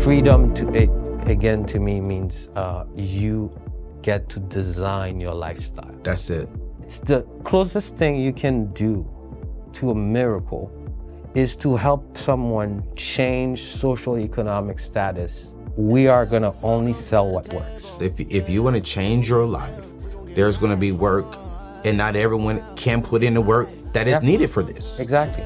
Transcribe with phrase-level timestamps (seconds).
[0.00, 0.88] Freedom to it
[1.28, 3.52] again to me means uh, you
[4.00, 5.94] get to design your lifestyle.
[6.02, 6.48] That's it.
[6.82, 9.06] It's the closest thing you can do
[9.74, 10.72] to a miracle
[11.34, 15.50] is to help someone change social economic status.
[15.76, 17.84] We are going to only sell what works.
[18.00, 19.86] If, if you want to change your life,
[20.28, 21.26] there's going to be work,
[21.84, 24.98] and not everyone can put in the work that is needed for this.
[24.98, 25.44] Exactly.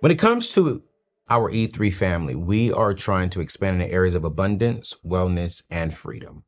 [0.00, 0.82] When it comes to
[1.28, 5.94] our E3 family, we are trying to expand in the areas of abundance, wellness, and
[5.94, 6.44] freedom.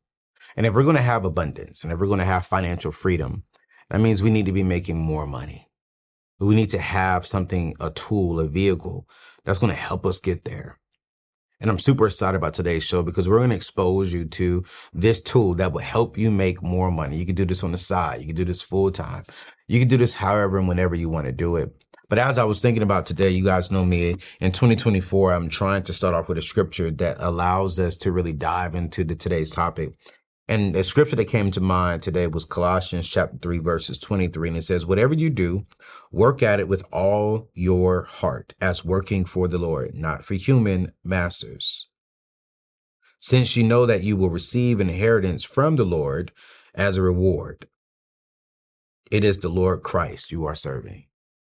[0.55, 3.43] And if we're going to have abundance and if we're going to have financial freedom,
[3.89, 5.67] that means we need to be making more money.
[6.39, 9.07] We need to have something, a tool, a vehicle
[9.45, 10.79] that's going to help us get there.
[11.59, 15.21] And I'm super excited about today's show because we're going to expose you to this
[15.21, 17.17] tool that will help you make more money.
[17.17, 18.19] You can do this on the side.
[18.19, 19.23] You can do this full time.
[19.67, 21.71] You can do this however and whenever you want to do it.
[22.11, 25.83] But as I was thinking about today, you guys know me in 2024, I'm trying
[25.83, 29.51] to start off with a scripture that allows us to really dive into the today's
[29.51, 29.93] topic.
[30.49, 34.49] And the scripture that came to mind today was Colossians chapter 3, verses 23.
[34.49, 35.65] And it says, Whatever you do,
[36.11, 40.91] work at it with all your heart, as working for the Lord, not for human
[41.05, 41.87] masters.
[43.21, 46.33] Since you know that you will receive inheritance from the Lord
[46.75, 47.69] as a reward.
[49.09, 51.05] It is the Lord Christ you are serving.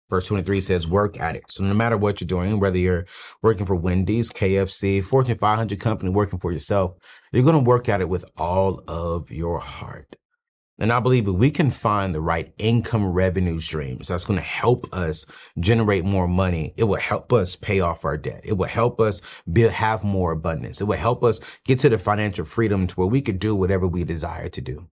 [0.09, 1.45] Verse 23 says, work at it.
[1.49, 3.06] So no matter what you're doing, whether you're
[3.43, 6.94] working for Wendy's, KFC, Fortune 500 company, working for yourself,
[7.33, 10.17] you're going to work at it with all of your heart.
[10.78, 14.44] And I believe if we can find the right income revenue streams that's going to
[14.44, 15.25] help us
[15.59, 18.43] generate more money, it will help us pay off our debt.
[18.44, 20.81] It will help us build, have more abundance.
[20.81, 23.88] It will help us get to the financial freedom to where we could do whatever
[23.88, 24.87] we desire to do.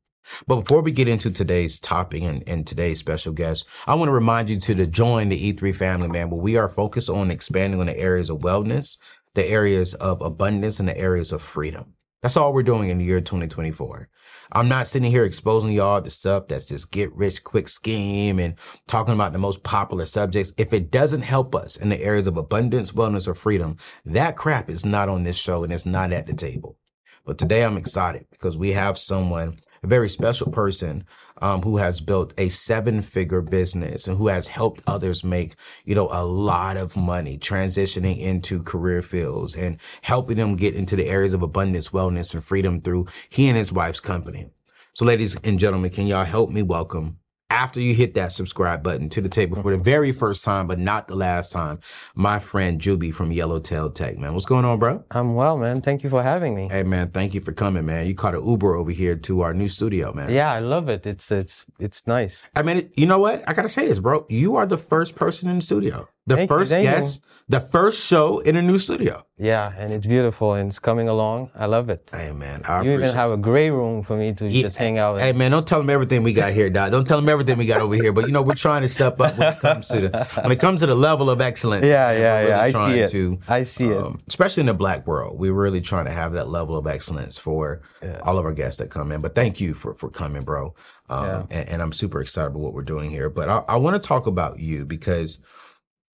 [0.46, 4.12] But before we get into today's topic and, and today's special guest, I want to
[4.12, 7.80] remind you to, to join the E3 family, man, where we are focused on expanding
[7.80, 8.96] on the areas of wellness,
[9.34, 11.94] the areas of abundance, and the areas of freedom.
[12.24, 14.08] That's all we're doing in the year 2024.
[14.52, 18.54] I'm not sitting here exposing y'all to stuff that's just get rich quick scheme and
[18.86, 20.54] talking about the most popular subjects.
[20.56, 23.76] If it doesn't help us in the areas of abundance, wellness, or freedom,
[24.06, 26.78] that crap is not on this show and it's not at the table.
[27.26, 31.04] But today I'm excited because we have someone, a very special person,
[31.42, 35.94] um, who has built a seven figure business and who has helped others make, you
[35.94, 41.06] know, a lot of money transitioning into career fields and helping them get into the
[41.06, 44.48] areas of abundance, wellness, and freedom through he and his wife's company.
[44.94, 47.18] So ladies and gentlemen, can y'all help me welcome
[47.50, 50.78] after you hit that subscribe button to the table for the very first time, but
[50.78, 51.78] not the last time,
[52.14, 54.32] my friend Jubee from Yellowtail Tech, man.
[54.32, 55.04] What's going on, bro?
[55.10, 55.80] I'm well, man.
[55.80, 56.68] Thank you for having me.
[56.70, 58.06] Hey man, thank you for coming, man.
[58.06, 60.30] You caught an Uber over here to our new studio, man.
[60.30, 61.06] Yeah, I love it.
[61.06, 62.44] It's it's it's nice.
[62.56, 63.48] I mean, you know what?
[63.48, 64.26] I gotta say this, bro.
[64.28, 66.82] You are the first person in the studio, the Thank first you.
[66.82, 69.26] guest, the first show in a new studio.
[69.36, 71.50] Yeah, and it's beautiful and it's coming along.
[71.54, 72.08] I love it.
[72.12, 74.62] Hey man, I You even have a gray room for me to Yeah.
[74.62, 75.20] just hang out.
[75.20, 76.90] Hey man, don't tell them everything we got here, Doc.
[76.92, 78.12] Don't tell them everything we got over here.
[78.12, 80.60] But you know, we're trying to step up when it comes to the when it
[80.60, 81.86] comes to the level of excellence.
[81.86, 82.60] Yeah, man, yeah, we're really yeah.
[82.62, 83.10] I see it.
[83.10, 83.98] To, I see it.
[83.98, 87.36] um, especially in the black world, we're really trying to have that level of excellence
[87.36, 87.82] for
[88.22, 89.20] all of our guests that come in.
[89.20, 90.74] But thank you for for coming, bro.
[91.10, 91.42] Um, Yeah.
[91.50, 93.28] and, and I'm super excited about what we're doing here.
[93.28, 95.42] But I, I want to talk about you because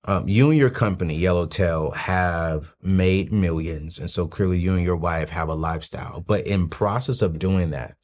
[0.05, 4.97] um, you and your company, Yellowtail, have made millions, and so clearly you and your
[4.97, 6.25] wife have a lifestyle.
[6.27, 7.97] But in process of doing that,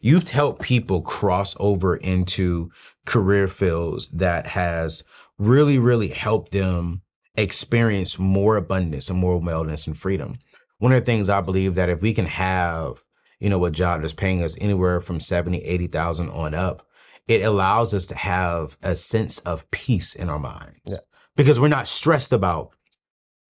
[0.00, 2.70] you've helped people cross over into
[3.04, 5.04] career fields that has
[5.38, 7.02] really, really helped them
[7.36, 10.38] experience more abundance and more wellness and freedom.
[10.78, 13.04] One of the things I believe that if we can have,
[13.38, 16.86] you know, a job that's paying us anywhere from 70, 80,000 on up,
[17.28, 20.76] it allows us to have a sense of peace in our mind.
[20.84, 20.98] Yeah.
[21.36, 22.70] Because we're not stressed about,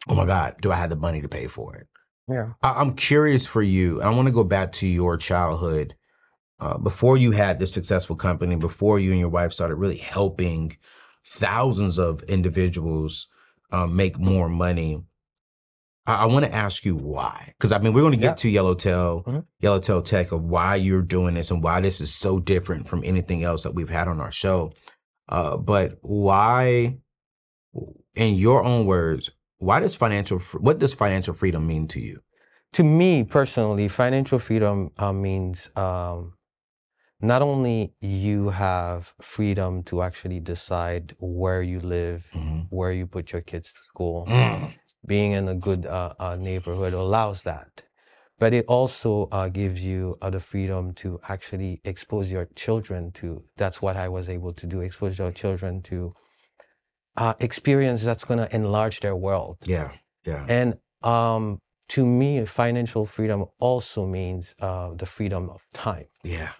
[0.08, 1.86] oh my God, do I have the money to pay for it?
[2.28, 2.52] Yeah.
[2.62, 4.00] I- I'm curious for you.
[4.00, 5.94] and I want to go back to your childhood.
[6.60, 10.76] Uh, before you had this successful company, before you and your wife started really helping
[11.26, 13.28] thousands of individuals
[13.72, 15.02] um, make more money,
[16.06, 18.34] I, I want to ask you why, because I mean, we're going to get Yeah.
[18.34, 19.44] to Yellowtail, Mhm.
[19.60, 23.42] Yellowtail Tech of why you're doing this and why this is so different from anything
[23.42, 24.72] else that we've had on our show.
[25.28, 26.98] Uh, but why,
[28.14, 32.20] in your own words, why does financial, what does financial freedom mean to you?
[32.72, 36.32] to me personally, financial freedom uh, means um,
[37.20, 42.66] not only you have freedom to actually decide where you live, Mhm.
[42.70, 44.72] where you put your kids to school, Mm.
[45.06, 47.82] being in a good uh, uh, neighborhood allows that.
[48.38, 53.44] But it also uh, gives you uh, the freedom to actually expose your children to.
[53.56, 54.80] That's what I was able to do.
[54.80, 56.14] Expose your children to
[57.16, 59.58] uh, experience that's going to enlarge their world.
[59.64, 59.90] Yeah,
[60.24, 66.06] yeah, And um, to me, financial freedom also means uh, the freedom of time.
[66.24, 66.52] yeah,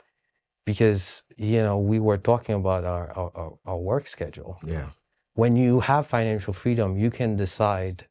[0.65, 4.59] Because, you know, we were talking about our, our, our- work schedule.
[4.65, 4.91] yeah.
[5.35, 8.07] When you have financial freedom, you can decide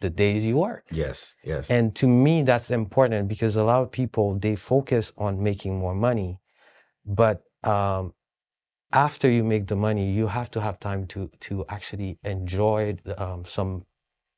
[0.00, 0.86] the days you work.
[0.90, 1.70] Yes, yes.
[1.70, 5.94] And to me, that's important because a lot of people, they focus on making more
[5.94, 6.38] money.
[7.04, 8.14] But um,
[8.92, 13.44] after you make the money, you have to have time to, to actually enjoy um,
[13.44, 13.84] some,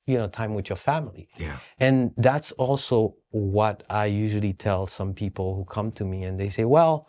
[0.07, 1.29] you know, time with your family.
[1.37, 6.39] yeah, And that's also what I usually tell some people who come to me and
[6.41, 7.09] they say, well,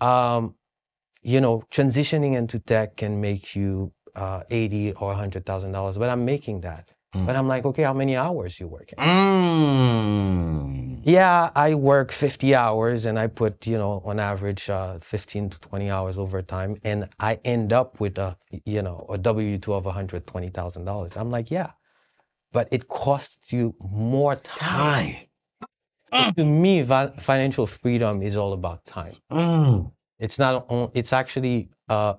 [0.00, 0.54] um,
[1.22, 6.60] you know, transitioning into tech can make you uh, 80 or $100,000, but I'm making
[6.62, 6.90] that.
[7.16, 7.26] Mm.
[7.26, 8.98] But I'm like, okay, how many hours you working?
[8.98, 11.00] Mm.
[11.04, 15.60] Yeah, I work 50 hours and I put, you know, on average uh, 15 to
[15.60, 21.16] 20 hours overtime and I end up with a, you know, a W-2 of $120,000.
[21.16, 21.70] I'm like, yeah,
[22.52, 25.16] but it costs you more time.
[26.12, 26.34] Time.
[26.36, 29.14] To me, va- financial freedom is all about time.
[29.30, 29.92] Mm.
[30.18, 32.14] It's not, on- it's actually uh,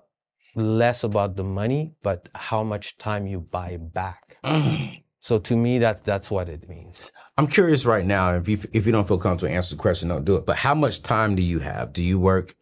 [0.57, 4.37] less about the money, but how much time you buy back.
[4.43, 5.03] Mm.
[5.19, 7.01] So to me, that's, that's what it means.
[7.37, 8.33] I'm curious right now.
[8.33, 10.45] If you if you don't feel comfortable answering the question, don't do it.
[10.45, 11.93] But how much time do you have?
[11.93, 12.55] Do you work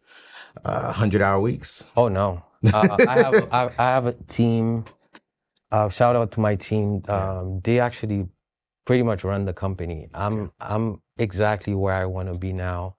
[0.64, 1.84] uh, hundred hour weeks?
[1.96, 2.44] Oh no,
[2.74, 4.84] uh, I have I, I have a team.
[5.72, 7.02] Uh, shout out to my team.
[7.08, 8.28] Um, they actually
[8.84, 10.08] pretty much run the company.
[10.12, 12.95] I'm I'm exactly where I want to be now,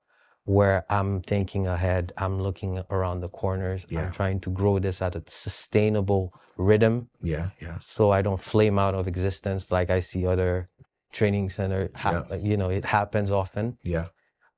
[0.47, 2.13] where I'm thinking ahead.
[2.17, 3.85] I'm looking around the corners.
[3.89, 4.05] Yeah.
[4.05, 8.79] I'm trying to grow this at a sustainable rhythm, Yeah, yeah, so I don't flame
[8.79, 10.69] out of existence like I see other
[11.11, 11.89] training center.
[11.93, 13.77] hap- You know, it happens often.
[13.83, 14.07] yeah.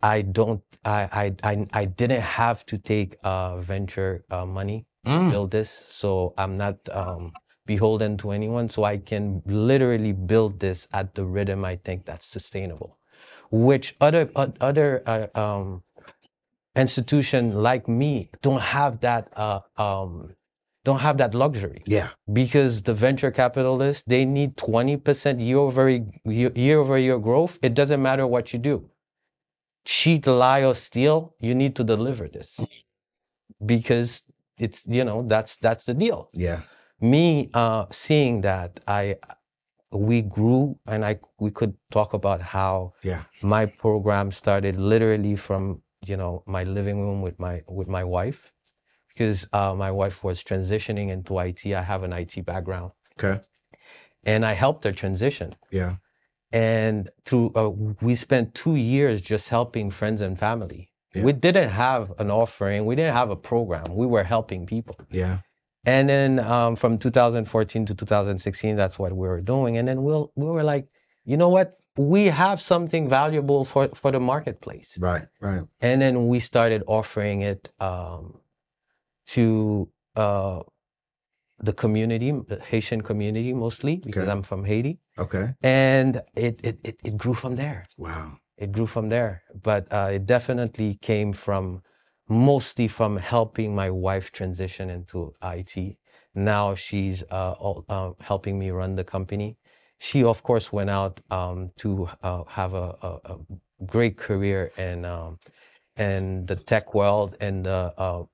[0.02, 0.62] I don't.
[0.86, 5.32] I I I, I didn't have to take uh, venture uh, money Mm.
[5.32, 7.32] build this, so I'm not um,
[7.66, 8.70] beholden to anyone.
[8.70, 12.99] So I can literally build this at the rhythm I think that's sustainable,
[13.52, 15.84] which other o- other uh, um,
[16.76, 20.34] institution like me don't have that uh, um,
[20.86, 21.84] don't have that luxury.
[21.86, 27.60] Yeah, because the venture capitalists they need 20% year over year, year over year growth.
[27.62, 28.90] It doesn't matter what you do.
[29.86, 32.60] Cheat lie or steal you need to deliver this.
[33.66, 34.24] Because
[34.58, 36.30] it's you know that's that's the deal.
[36.34, 36.62] Yeah,
[37.02, 39.16] me uh seeing that i
[39.92, 43.24] we grew and i we could talk about how yeah.
[43.42, 48.52] my program started literally from you know my living room with my with my wife
[49.10, 51.66] because uh, my wife was transitioning into IT.
[51.66, 53.42] I have an IT background, Okay.
[54.24, 55.56] and I helped her transition.
[55.72, 55.96] Yeah,
[56.54, 57.70] And through uh,
[58.02, 60.92] we spent two years just helping friends and family.
[61.14, 61.24] Yeah.
[61.24, 62.86] We didn't have an offering.
[62.86, 63.94] We didn't have a program.
[63.96, 64.96] We were helping people.
[65.12, 65.40] yeah,
[65.86, 69.78] And then um, from 2014 to 2016, that's what we were doing.
[69.78, 70.88] And then we'll, we were like,
[71.26, 71.78] you know what?
[71.98, 74.98] We have something valuable for, for the marketplace.
[75.00, 75.64] right, right.
[75.82, 78.40] And then we started offering it um,
[79.28, 80.62] to uh,
[81.60, 84.32] the community, the Haitian community mostly, because Okay.
[84.32, 85.00] I'm from Haiti.
[85.18, 85.54] Okay.
[85.62, 87.86] And it, it, it, it grew from there.
[87.98, 88.38] Wow.
[88.58, 89.44] It grew from there.
[89.62, 91.82] But uh, it definitely came from
[92.30, 96.00] mostly from helping my wife transition into IT.
[96.36, 99.58] Now she's uh, all, uh, helping me run the company.
[100.00, 103.38] She, of course, went out um, to uh, have a, a, a
[103.86, 105.40] great career in um,
[105.98, 108.26] in the tech world, and uh,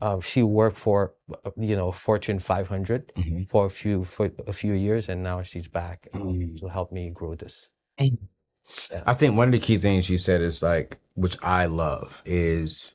[0.00, 1.14] uh, she worked for
[1.56, 3.44] you know Fortune 500 Mhm.
[3.46, 6.58] for a few for a few years, and now she's back um, Mm.
[6.58, 7.68] to help me grow this.
[9.06, 12.94] I think one of the key things you said is like, which I love, is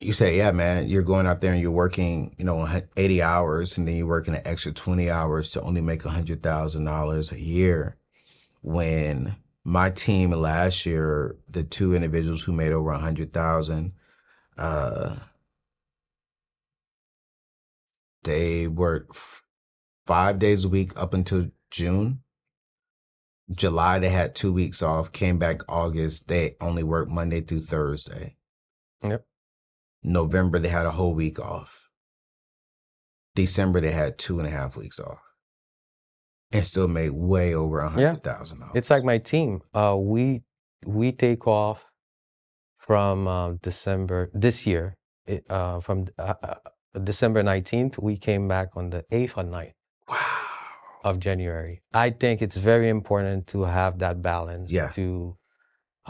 [0.00, 3.76] you say, yeah, man, you're going out there and you're working, you know, 80 hours
[3.76, 7.96] and then you're working an extra 20 hours to only make $100,000 a year.
[8.62, 13.92] When my team last year, the two individuals who made over 100,000,
[14.58, 15.16] uh,
[18.22, 19.16] they worked
[20.06, 22.20] five days a week up until June.
[23.50, 25.12] July they had two weeks off.
[25.12, 26.28] Came back August.
[26.28, 28.36] They only worked Monday through Thursday.
[29.02, 29.24] Yep.
[30.02, 31.88] November they had a whole week off.
[33.34, 35.20] December they had two and a half weeks off.
[36.52, 38.08] And still made way over a Yeah.
[38.08, 38.72] hundred thousand dollars.
[38.76, 39.62] It's like my team.
[39.74, 40.42] Uh, we
[40.84, 41.84] we take off
[42.78, 44.96] from uh, December this year.
[45.26, 46.54] It, uh, from uh, uh,
[47.02, 49.72] December nineteenth, we came back on the eighth or 9th
[50.08, 50.16] wow.
[51.06, 51.74] Of January.
[51.94, 54.68] I think it's very important to have that balance.
[54.78, 54.88] Yeah.
[55.00, 55.36] To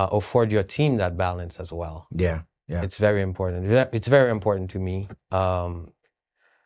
[0.01, 1.99] uh, afford your team that balance as well.
[2.27, 2.41] Yeah.
[2.67, 2.83] Yeah.
[2.87, 3.71] It's very important.
[3.99, 4.97] It's very important to me.
[5.31, 5.93] Um,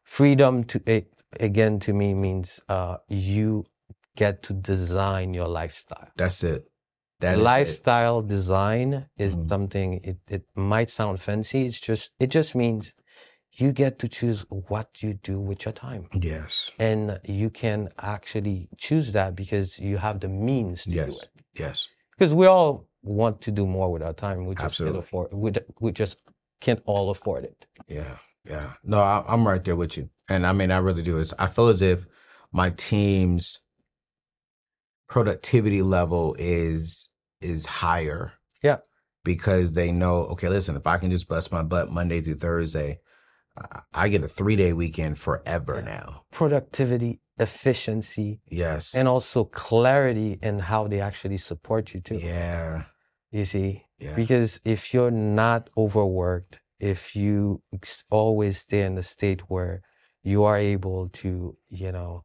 [0.04, 1.12] freedom to it,
[1.48, 3.64] again to me means uh, you
[4.16, 6.08] get to design your lifestyle.
[6.16, 6.62] That's it.
[7.20, 7.44] That is it.
[7.44, 8.90] lifestyle design
[9.24, 9.48] is Mhm.
[9.52, 12.82] something it, it might sound fancy it's just it just means
[13.54, 16.70] you get to choose what you do with your time Yes.
[16.78, 21.22] and you can actually choose that because you have the means to do Yes.
[21.22, 21.88] it Yes.
[22.16, 24.98] because we all want to do more with our time we just Absolutely.
[24.98, 26.16] can't afford we, we just
[26.60, 28.72] can't all afford it Yeah, yeah.
[28.84, 31.18] No, I, I'm right there with you, and I mean, I really do.
[31.18, 32.06] Is I feel as if
[32.52, 33.60] my team's
[35.08, 37.08] productivity level is
[37.40, 38.32] is higher.
[38.62, 38.78] Yeah.
[39.24, 40.24] because they know.
[40.32, 43.00] Okay, listen, if I can just bust my butt Monday through Thursday,
[43.92, 46.22] I, get a three day weekend forever now.
[46.32, 48.94] productivity efficiency Yes.
[48.94, 52.84] and also clarity in how they actually support you too yeah.
[53.30, 54.16] you see Yeah.
[54.16, 59.82] Because if you're not overworked, if you ex- always stay in the state where
[60.22, 61.30] you are able to,
[61.68, 62.24] you know,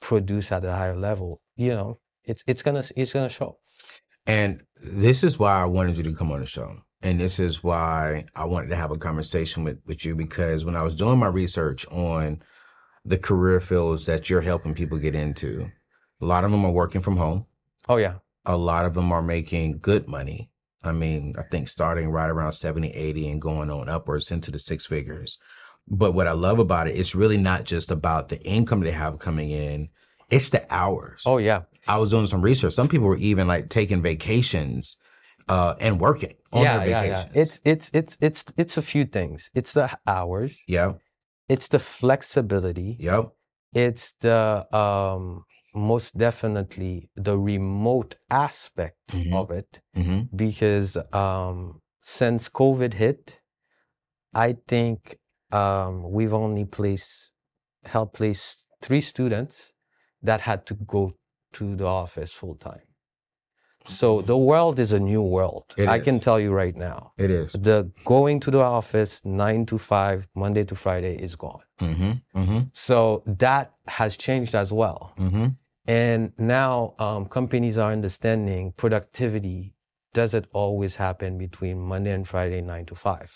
[0.00, 1.98] produce at a higher level, you know,
[2.30, 3.50] it's it's gonna it's gonna show.
[4.26, 4.62] And
[5.04, 6.68] this is why I wanted you to come on the show.
[7.02, 10.76] And this is why I wanted to have a conversation with, with you because when
[10.76, 12.42] I was doing my research on
[13.04, 15.70] the career fields that you're helping people get into,
[16.20, 17.46] a lot of them are working from home.
[17.88, 18.14] Oh yeah,
[18.46, 20.50] A lot of them are making good money.
[20.82, 24.58] I mean, I think starting right around 70, 80 and going on upwards into the
[24.58, 25.38] six figures.
[25.88, 29.18] But what I love about it, it's really not just about the income they have
[29.18, 29.88] coming in.
[30.30, 31.22] It's the hours.
[31.26, 32.72] oh yeah, I was doing some research.
[32.72, 34.96] Some people were even like taking vacations
[35.48, 37.36] uh, and working on yeah, their yeah, vacations.
[37.36, 37.42] yeah.
[37.42, 39.50] It's it's it's it's it's a few things.
[39.54, 40.58] It's the hours.
[40.66, 40.94] yeah,
[41.48, 42.96] It's the flexibility.
[43.00, 43.32] yep,
[43.74, 49.32] It's the um most definitely the remote aspect Mhm.
[49.40, 49.80] of it.
[49.94, 53.40] hmm because um, since COVID hit,
[54.34, 55.18] I think
[55.52, 57.32] um, we've only placed
[57.84, 59.72] helped place three students
[60.22, 61.14] that had to go
[61.54, 62.85] to the office full time.
[63.88, 65.74] So the world is a new world.
[65.76, 67.12] It I can tell you right now.
[67.18, 67.52] it is.
[67.52, 71.62] The going to the office nine to five, Monday to Friday is gone.
[71.80, 72.12] Mm-hmm.
[72.38, 72.60] Mm-hmm.
[72.72, 75.14] So that has changed as well.
[75.18, 75.46] Mm-hmm.
[75.86, 79.74] And now um, companies are understanding productivity
[80.14, 83.30] doesn't always happen between Monday and Friday, nine to five.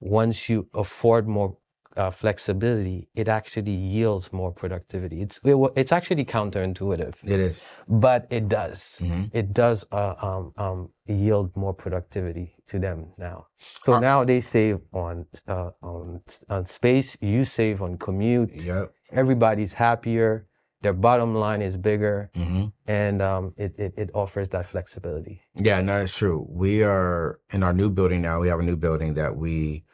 [0.00, 1.56] Once you afford more
[1.96, 5.22] uh, flexibility, it actually yields more productivity.
[5.22, 7.60] It's it, it's actually counterintuitive, It is.
[7.88, 9.00] but it does.
[9.02, 9.30] Mhm.
[9.32, 13.46] It does uh, um, um, yield more productivity to them now.
[13.82, 17.16] So Are- now they save on uh, on on space.
[17.20, 18.92] You save on commute Yep.
[19.12, 20.46] everybody's happier
[20.82, 22.66] their bottom line is bigger Mm-hmm.
[22.86, 26.46] and um, it, it, it offers that flexibility Yeah, no, that's true.
[26.48, 28.40] We are in our new building now.
[28.40, 29.84] We have a new building that we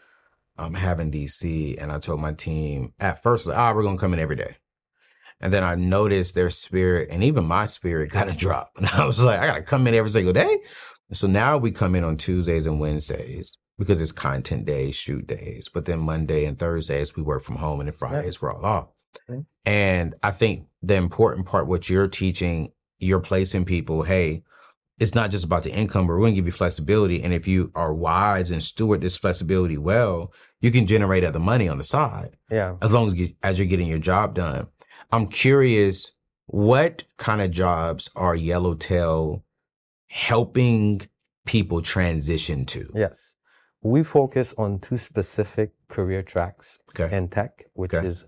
[0.62, 1.80] um, have in DC.
[1.82, 4.56] And I told my team at first, ah, we're going to come in every day.
[5.40, 8.78] And then I noticed their spirit and even my spirit kind of dropped.
[8.78, 10.58] And I was like, I got to come in every single day.
[11.12, 15.68] So now we come in on Tuesdays and Wednesdays because it's content days, shoot days.
[15.68, 18.88] But then Monday and Thursdays, we work from home and then Fridays, we're all off.
[19.28, 19.42] Okay.
[19.66, 24.44] And I think the important part, what you're teaching, you're placing people, hey,
[25.02, 27.22] it's not just about the income, but we're going to give you flexibility.
[27.24, 31.68] And if you are wise and steward this flexibility well, you can generate other money
[31.68, 34.68] on the side yeah as long as you, as you're getting your job done.
[35.10, 36.12] I'm curious,
[36.46, 39.44] what kind of jobs are Yellowtail
[40.08, 41.00] helping
[41.46, 42.88] people transition to?
[42.94, 43.34] yes
[43.84, 47.16] we focus on two specific career tracks Okay.
[47.16, 48.06] in tech which Okay.
[48.06, 48.24] is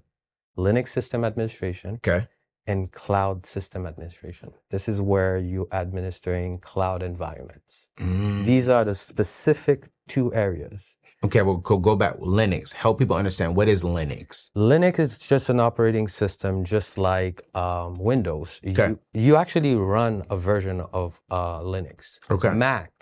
[0.59, 2.26] linux system administration Okay.
[2.66, 8.44] And cloud system administration this is where you administering cloud environments Mm.
[8.44, 11.40] these are the specific two areas Okay.
[11.40, 12.18] Well, go, go back.
[12.18, 12.75] Linux.
[12.75, 14.50] Help people understand what is Linux.
[14.54, 18.61] Linux is just an operating system, just like um, Windows.
[18.66, 18.88] Okay.
[18.88, 22.18] You, you actually run a version of uh, Linux.
[22.30, 22.50] Okay.
[22.50, 22.92] Mac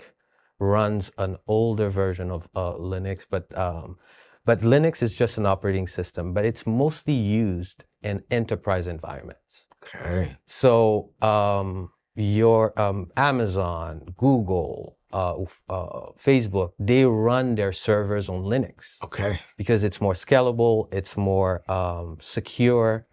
[0.61, 3.97] runs an older version of uh, Linux, but um,
[4.45, 9.67] but Linux is just an operating system, but it's mostly used in enterprise environments.
[9.83, 10.37] Okay.
[10.47, 15.35] So um, your um, Amazon, Google, uh,
[15.69, 19.39] uh, Facebook, they run their servers on Linux Okay.
[19.57, 23.07] because it's more scalable, it's more um, secure,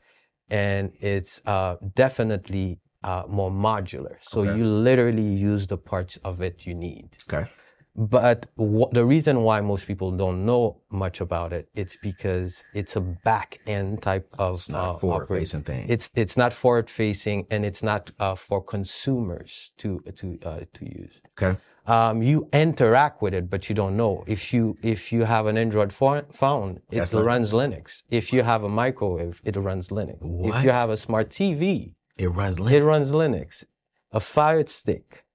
[0.49, 4.17] and it's uh, definitely uh, more modular.
[4.21, 4.57] So Okay.
[4.57, 7.09] you literally use the parts of it you need.
[7.31, 7.49] Okay.
[7.95, 12.95] But wh- the reason why most people don't know much about it, it's because it's
[12.95, 14.55] a back end type of.
[14.55, 15.85] It's not uh, forward operate- facing thing.
[15.89, 20.85] It's it's not forward facing, and it's not uh, for consumers to to uh, to
[20.85, 21.21] use.
[21.37, 21.57] okay.
[21.87, 24.23] Um, you interact with it, but you don't know.
[24.27, 28.03] If you if you have an Android phone, phone it That's not- runs Linux.
[28.11, 30.21] If you have a microwave, it runs Linux.
[30.21, 30.57] What?
[30.59, 32.71] If you have a smart TV, It runs Linux.
[32.73, 33.63] it runs Linux.
[34.11, 35.25] A Fire Stick,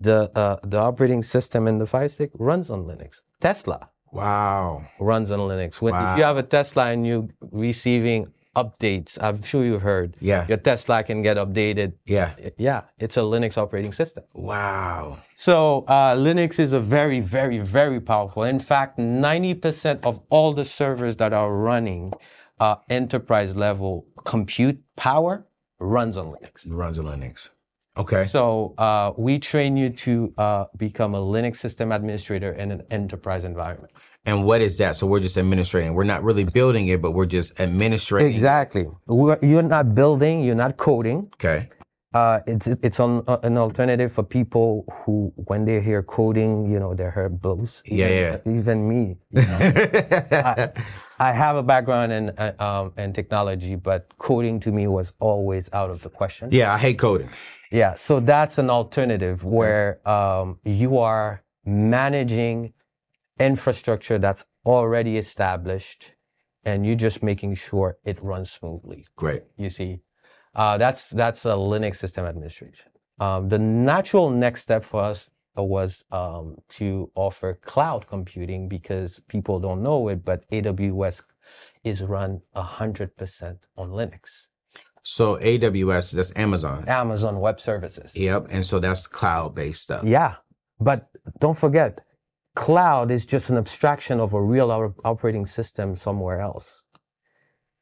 [0.00, 3.20] the uh, the operating system in the Fire Stick runs on Linux.
[3.40, 4.86] Tesla Wow.
[5.00, 5.80] runs on Linux.
[5.80, 6.12] When Wow.
[6.12, 10.16] if you have a Tesla and you receiving updates, I'm sure you've heard.
[10.20, 10.46] Yeah.
[10.48, 11.92] Your Tesla can get updated.
[12.06, 12.32] Yeah.
[12.56, 14.24] Yeah, it's a Linux operating system.
[14.32, 15.18] Wow.
[15.36, 18.42] So uh, Linux is a very, very, very powerful.
[18.44, 22.12] In fact, 90% of all the servers that are running
[22.58, 25.46] uh, enterprise level compute power
[25.78, 26.66] runs on Linux.
[26.68, 27.50] Runs on Linux.
[27.98, 28.24] Okay.
[28.26, 33.44] So uh, we train you to uh, become a Linux system administrator in an enterprise
[33.44, 33.92] environment.
[34.24, 34.94] And what is that?
[34.96, 35.94] So we're just administrating.
[35.94, 38.30] We're not really building it, but we're just administrating.
[38.30, 38.86] Exactly.
[39.06, 41.28] We're, you're not building, you're not coding.
[41.34, 41.68] Okay.
[42.14, 46.78] Uh, it's it's an, uh, an alternative for people who, when they hear coding, you
[46.78, 47.82] know, their heart blows.
[47.84, 49.16] Yeah, Even- Even me.
[49.30, 49.58] you know.
[50.32, 50.70] I,
[51.18, 55.68] I have a background in uh, um, in technology, but coding to me was always
[55.74, 56.48] out of the question.
[56.50, 57.28] yeah, I hate coding.
[57.70, 62.72] Yeah, so that's an alternative where um, you are managing
[63.38, 66.12] infrastructure that's already established,
[66.64, 69.04] and you're just making sure it runs smoothly.
[69.16, 69.42] Great.
[69.56, 70.00] You see,
[70.54, 72.90] uh, that's that's a Linux system administration.
[73.20, 79.58] Um, the natural next step for us was um, to offer cloud computing because people
[79.58, 81.22] don't know it, but AWS
[81.84, 84.46] is run 100% on Linux.
[85.08, 86.84] So AWS, that's Amazon.
[86.86, 88.14] Amazon Web Services.
[88.14, 88.48] Yep.
[88.50, 90.04] And so that's cloud based stuff.
[90.04, 90.34] Yeah,
[90.78, 91.08] but
[91.40, 92.02] don't forget,
[92.54, 96.82] cloud is just an abstraction of a real op- operating system somewhere else.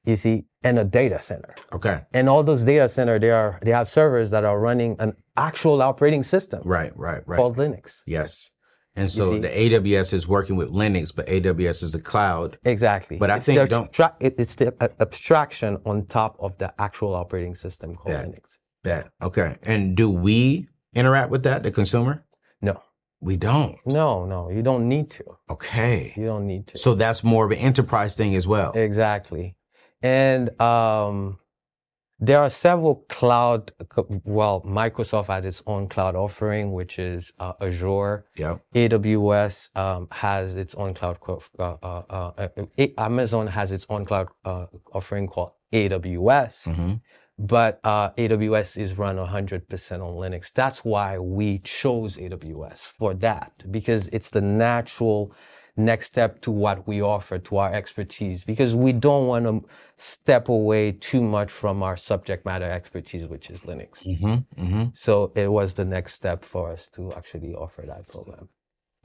[0.05, 1.57] You see, and a data center.
[1.73, 2.03] Okay.
[2.13, 5.83] And all those data center, they are they have servers that are running an actual
[5.83, 7.37] operating system Right, right, right.
[7.37, 8.03] called Linux.
[8.07, 8.51] yes.
[8.97, 12.59] And so the AWS is working with Linux, but AWS is a cloud.
[12.65, 13.19] Exactly.
[13.19, 17.55] But I It's think the abstra- it's the abstraction on top of the actual operating
[17.55, 18.17] system called.
[18.17, 18.57] Linux.
[18.85, 19.57] That okay.
[19.63, 22.25] And do we interact with that, the consumer?
[22.63, 22.81] No,
[23.21, 23.77] We don't.
[23.87, 24.49] no, no.
[24.51, 25.25] You don't need to.
[25.51, 26.13] Okay.
[26.17, 26.79] You don't need to.
[26.79, 28.73] So that's more of an enterprise thing as well.
[28.75, 29.57] Exactly.
[30.03, 31.39] And um,
[32.19, 33.73] there are several cloud,
[34.25, 38.25] well, Microsoft has its own cloud offering, which is uh, Azure.
[38.37, 38.61] Yep.
[38.75, 42.49] AWS um, has its own cloud, uh, uh, uh,
[42.99, 46.75] Amazon has its own cloud uh, offering called AWS.
[46.75, 46.95] hmm
[47.39, 50.53] But uh, AWS is run 100% on Linux.
[50.55, 55.35] That's why we chose AWS for that, because it's the natural
[55.77, 59.65] next step to what we offer to our expertise, because we don't want to
[59.97, 64.03] step away too much from our subject matter expertise, which is Linux.
[64.03, 68.49] hmm hmm So it was the next step for us to actually offer that program.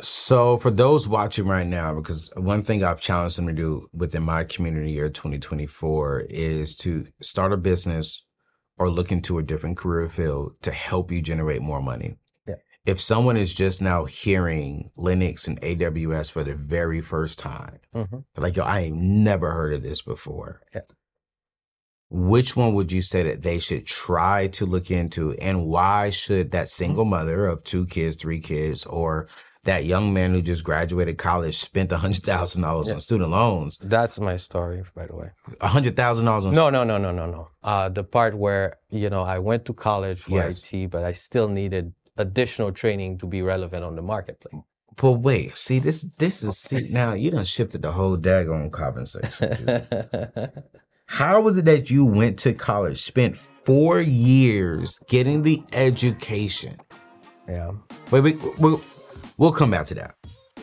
[0.01, 4.23] So for those watching right now, because one thing I've challenged them to do within
[4.23, 8.25] my community year 2024 is to start a business
[8.77, 12.15] or look into a different career field to help you generate more money.
[12.85, 18.23] If someone is just now hearing Linux and AWS for the very first time, Mhm.
[18.37, 20.61] like, yo, I ain't never heard of this before.
[20.73, 20.81] Yeah.
[22.09, 25.33] Which one would you say that they should try to look into?
[25.33, 29.27] And why should that single mother of two kids, three kids, or
[29.63, 32.95] that young man who just graduated college spent $100,000 Yeah.
[32.95, 35.29] on student loans, That's my story, by the way.
[35.61, 37.47] $100,000 on No, no, no, no, no, no.
[37.63, 40.63] Uh, the part where, you know, I went to college for Yes.
[40.63, 44.61] IT, but I still needed additional training to be relevant on the marketplace.
[44.97, 49.65] But wait, see, this this is, see, now you done shifted the whole daggone compensation.
[49.65, 50.63] dude.
[51.05, 56.77] How was it that you went to college, spent four years getting the education?
[57.47, 57.71] yeah.
[58.11, 58.81] Wait, wait, we'll,
[59.37, 60.15] we'll come back to that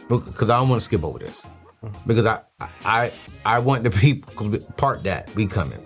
[0.08, 1.46] because I don't want to skip over this
[1.82, 1.94] mm.
[2.06, 2.40] because I
[2.84, 3.12] I
[3.44, 5.84] I want the people part that we coming.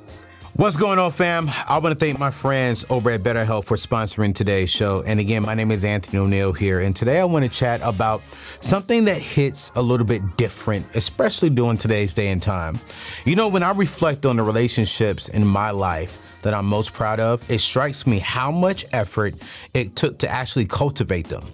[0.55, 1.51] What's going on, fam?
[1.67, 5.03] I want to thank my friends over at BetterHelp for sponsoring today's show.
[5.07, 8.21] And again, my name is Anthony O'Neal here, and today I want to chat about
[8.61, 12.79] something that hits a little bit different, especially during today's day and time.
[13.25, 17.19] You know, when I reflect on the relationships in my life, that I'm most proud
[17.19, 19.35] of, it strikes me how much effort
[19.75, 21.45] it took to actually cultivate them.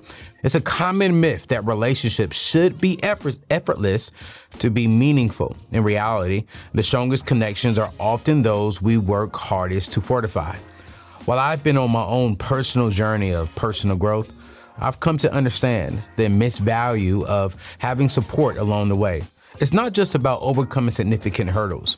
[0.44, 4.12] It's a common myth that relationships should be effortless
[4.60, 5.56] to be meaningful.
[5.72, 10.56] In reality, the strongest connections are often those we work hardest to fortify.
[11.24, 14.32] While I've been on my own personal journey of personal growth,
[14.78, 19.24] I've come to understand the immense value of having support along the way.
[19.60, 21.96] It's not just about overcoming significant hurdles.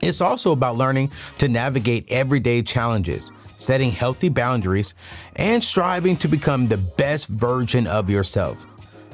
[0.00, 3.30] It's also about learning to navigate everyday challenges,
[3.64, 4.94] setting healthy boundaries,
[5.36, 8.66] and striving to become the best version of yourself.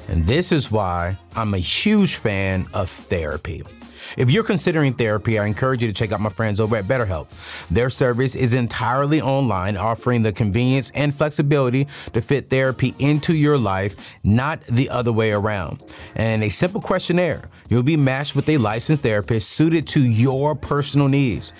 [0.07, 3.63] And this is why I'm a huge fan of therapy.
[4.17, 7.27] If you're considering therapy, I encourage you to check out my friends over at BetterHelp.
[7.69, 13.57] Their service is entirely online, offering the convenience and flexibility to fit therapy into your
[13.57, 15.83] life, not the other way around.
[16.15, 21.07] And a simple questionnaire, you'll be matched with a licensed therapist suited to your personal
[21.07, 21.53] needs.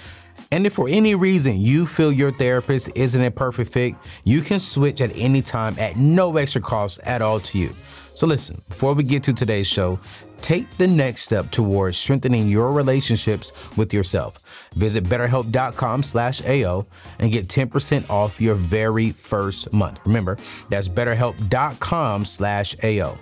[0.52, 4.60] And if for any reason you feel your therapist isn't a perfect fit, you can
[4.60, 7.76] switch at any time at no extra cost at all to you.
[8.16, 10.00] So listen, before we get to today's show,
[10.42, 14.40] take the next step towards strengthening your relationships with yourself.
[14.76, 16.86] Visit betterhelp.com slash AO
[17.20, 20.00] and get 10% off your very first month.
[20.06, 20.38] Remember,
[20.70, 23.18] that's betterhelp.com slash AO.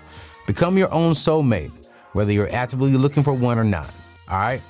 [0.47, 1.71] Become your own soulmate,
[2.13, 3.93] whether you're actively looking for one or not.
[4.29, 4.61] All right?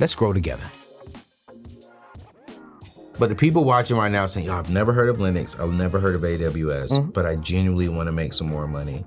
[0.00, 0.64] Let's grow together.
[3.18, 6.00] But the people watching right now saying, Yo, I've never heard of Linux, I've never
[6.00, 7.10] heard of AWS, mm-hmm.
[7.10, 9.04] but I genuinely want to make some more money.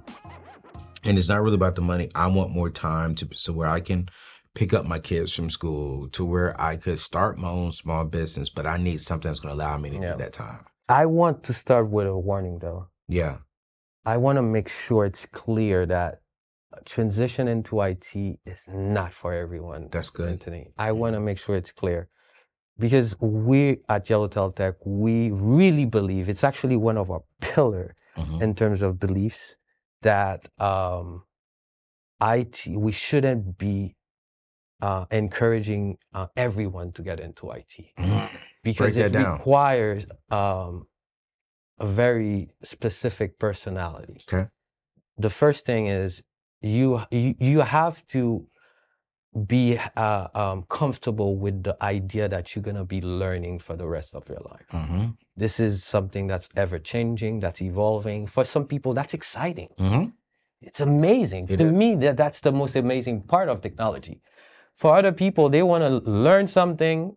[1.04, 2.10] And it's not really about the money.
[2.16, 4.10] I want more time to so where I can
[4.54, 8.50] pick up my kids from school to where I could start my own small business,
[8.50, 10.02] but I need something that's gonna allow me to Yeah.
[10.02, 10.66] get that time.
[10.88, 12.88] I want to start with a warning though.
[13.08, 13.38] Yeah.
[14.06, 16.22] I want to make sure it's clear that
[16.86, 19.90] transition into IT is not for everyone.
[19.92, 20.30] That's good.
[20.30, 20.68] Anthony.
[20.78, 22.10] I want to make sure it's clear
[22.78, 28.42] because we at Yellowtail Tech, we really believe it's actually one of our pillar Mhm.
[28.42, 29.56] in terms of beliefs
[30.02, 31.24] that um,
[32.22, 33.96] IT, we shouldn't be
[34.82, 38.30] uh, encouraging uh, everyone to get into IT Mhm.
[38.62, 39.38] because it down.
[39.38, 40.88] requires um,
[41.80, 44.18] a very specific personality.
[44.28, 44.50] Okay.
[45.18, 46.24] The first thing is
[46.62, 48.48] you you, you have to
[49.36, 54.16] be uh, um, comfortable with the idea that you're gonna be learning for the rest
[54.16, 54.68] of your life.
[54.72, 55.18] Mhm.
[55.36, 58.28] This is something that's ever changing, that's evolving.
[58.28, 59.70] For some people, that's exciting.
[59.78, 60.14] Mhm.
[60.62, 61.48] It's amazing.
[61.50, 61.72] It to is.
[61.74, 64.22] me, that, that's the most amazing part of technology.
[64.74, 67.16] For other people, they want to learn something,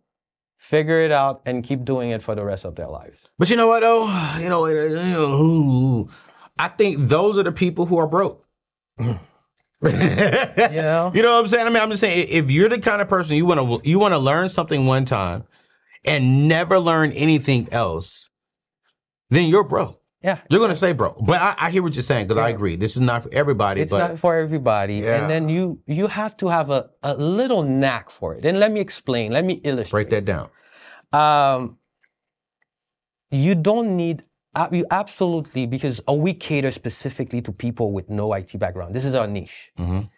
[0.56, 3.30] figure it out, and keep doing it for the rest of their lives.
[3.38, 4.06] But you know what though?
[4.40, 6.08] You know, you know,
[6.58, 8.44] I think those are the people who are broke.
[9.82, 11.12] You know?
[11.14, 11.66] You know what I'm saying?
[11.66, 13.98] I mean, I'm just saying if you're the kind of person you want to you
[13.98, 15.44] want to learn something one time
[16.04, 18.28] and never learn anything else,
[19.30, 20.00] then you're broke.
[20.22, 20.40] Yeah.
[20.50, 21.24] You're gonna say broke.
[21.24, 22.74] But I, I hear what you're saying because I agree.
[22.74, 23.82] This is not for everybody.
[23.82, 24.96] It's but not for everybody.
[24.96, 25.20] Yeah.
[25.20, 28.44] And then you you have to have a, a little knack for it.
[28.44, 29.32] And let me explain.
[29.32, 30.08] Let me illustrate.
[30.08, 30.50] break that down.
[31.12, 31.78] Um,
[33.30, 34.24] you don't need
[34.72, 38.94] you absolutely because uh, we cater specifically to people with no IT background.
[38.94, 39.72] This is our niche.
[39.78, 40.08] Mhm.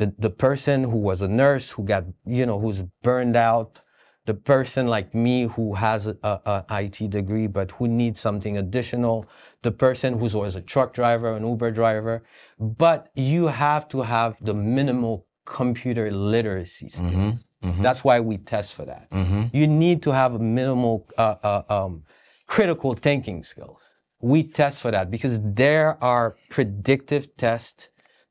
[0.00, 2.04] The the person who was a nurse who got
[2.38, 3.80] you know who's burned out,
[4.26, 9.16] the person like me who has a, a, IT degree but who needs something additional,
[9.62, 12.16] the person who's always a truck driver, an Uber driver,
[12.58, 17.46] but you have to have the minimal computer literacy skills.
[17.86, 19.06] That's why we test for that
[19.52, 22.02] you need to have a minimal uh, uh, um,
[22.46, 23.96] critical thinking skills.
[24.20, 27.88] We test for that because there are predictive tests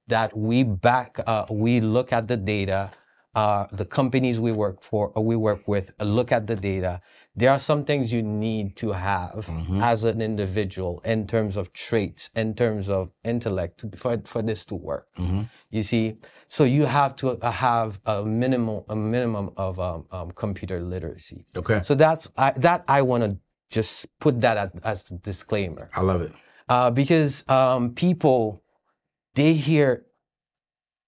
[0.07, 2.91] that we back, uh, we look at the data,
[3.35, 7.01] uh, the companies we work for, or we work with, uh, look at the data.
[7.35, 9.49] There are some things you need to have
[9.81, 14.63] as an individual in terms of traits, in terms of intellect, to, for, for this
[14.65, 15.07] to work.
[15.69, 16.15] You see,
[16.47, 21.45] so you have to uh, have a minimum, a minimum of um, um, computer literacy.
[21.57, 21.81] Okay.
[21.83, 23.37] So that's I, that I want to
[23.69, 26.31] just put that as, as a disclaimer I love it.
[26.69, 28.61] uh, because um, people
[29.35, 30.05] they hear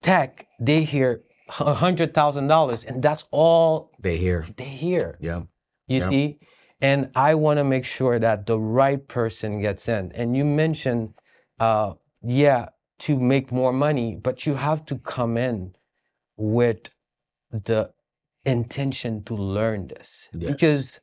[0.02, 1.22] tech, they hear
[1.60, 4.48] a hundred thousand dollars, and that's all They hear.
[4.58, 5.17] they hear.
[5.22, 5.43] Yeah.
[5.88, 6.10] You Yeah.
[6.10, 6.39] see,
[6.82, 10.12] and I want to make sure that the right person gets in.
[10.13, 11.13] And you mentioned,
[11.60, 15.74] uh, yeah, to make more money, but you have to come in
[16.36, 16.89] with
[17.52, 17.91] the
[18.46, 20.52] intention to learn this Yes.
[20.52, 21.00] because.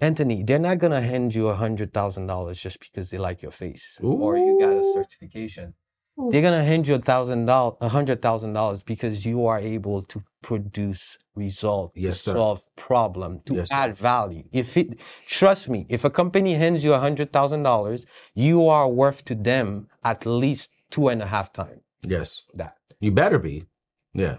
[0.00, 3.50] Anthony, they're not gonna hand you a hundred thousand dollars just because they like your
[3.50, 4.92] face or you got a Ooh.
[4.92, 5.74] certification.
[6.30, 10.02] they're gonna hand you a thousand dollars, a hundred thousand dollars because you are able
[10.02, 12.32] to produce results, Yes, sir.
[12.34, 13.74] solve problem, to Yes, sir.
[13.76, 14.44] add value.
[14.52, 18.88] If it, trust me, if a company hands you a hundred thousand dollars, you are
[18.88, 22.42] worth to them at least two and a half times Yes.
[22.54, 22.76] that.
[23.00, 23.66] You better be.
[24.14, 24.38] Yeah.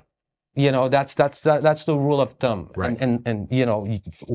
[0.65, 2.61] You know, that's that's that, that's the rule of thumb.
[2.75, 2.89] Right.
[2.89, 3.79] And, and and you know,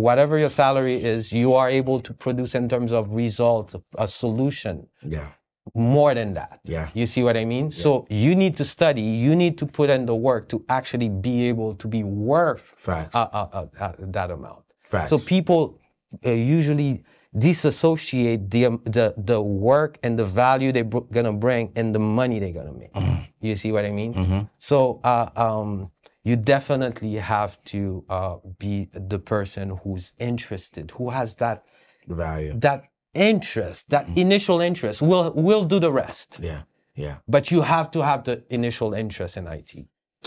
[0.09, 3.71] whatever your salary is, you are able to produce in terms of results,
[4.07, 4.75] a solution
[5.17, 5.29] Yeah.
[5.75, 6.61] more than that.
[6.77, 6.87] Yeah.
[7.01, 7.67] You see what I mean?
[7.67, 7.83] yeah.
[7.85, 7.91] So
[8.25, 11.71] you need to study, you need to put in the work to actually be able
[11.83, 13.15] to be worth Facts.
[13.15, 14.63] uh, uh, uh, uh, that amount.
[14.93, 15.11] Facts.
[15.13, 15.63] So people
[16.25, 16.93] uh, usually
[17.59, 21.99] disassociate the, um, the the work and the value they're br- gonna bring and the
[22.21, 22.93] money they're gonna make.
[23.41, 24.49] You see what I mean?
[24.59, 25.91] So uh, um,
[26.25, 31.65] you definitely have to uh, be the person who's interested, who has that
[32.09, 32.55] value.
[32.59, 35.01] that interest, that initial interest.
[35.03, 36.63] We'll we'll do the rest, Yeah.
[36.97, 37.17] Yeah.
[37.29, 39.75] but you have to have the initial interest in IT.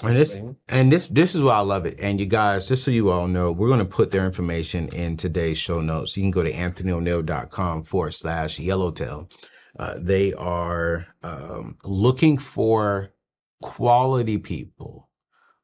[0.03, 1.99] And this and this this is why I love it.
[1.99, 5.57] And you guys, just so you all know, we're gonna put their information in today's
[5.57, 6.15] show notes.
[6.15, 9.27] You can go to anthonyoneal.com forward slash yellowtail.
[9.79, 13.12] Uh, they are um, looking for
[13.62, 15.07] quality people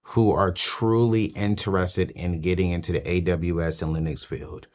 [0.08, 4.68] who are truly interested in getting into the AWS and Linux field.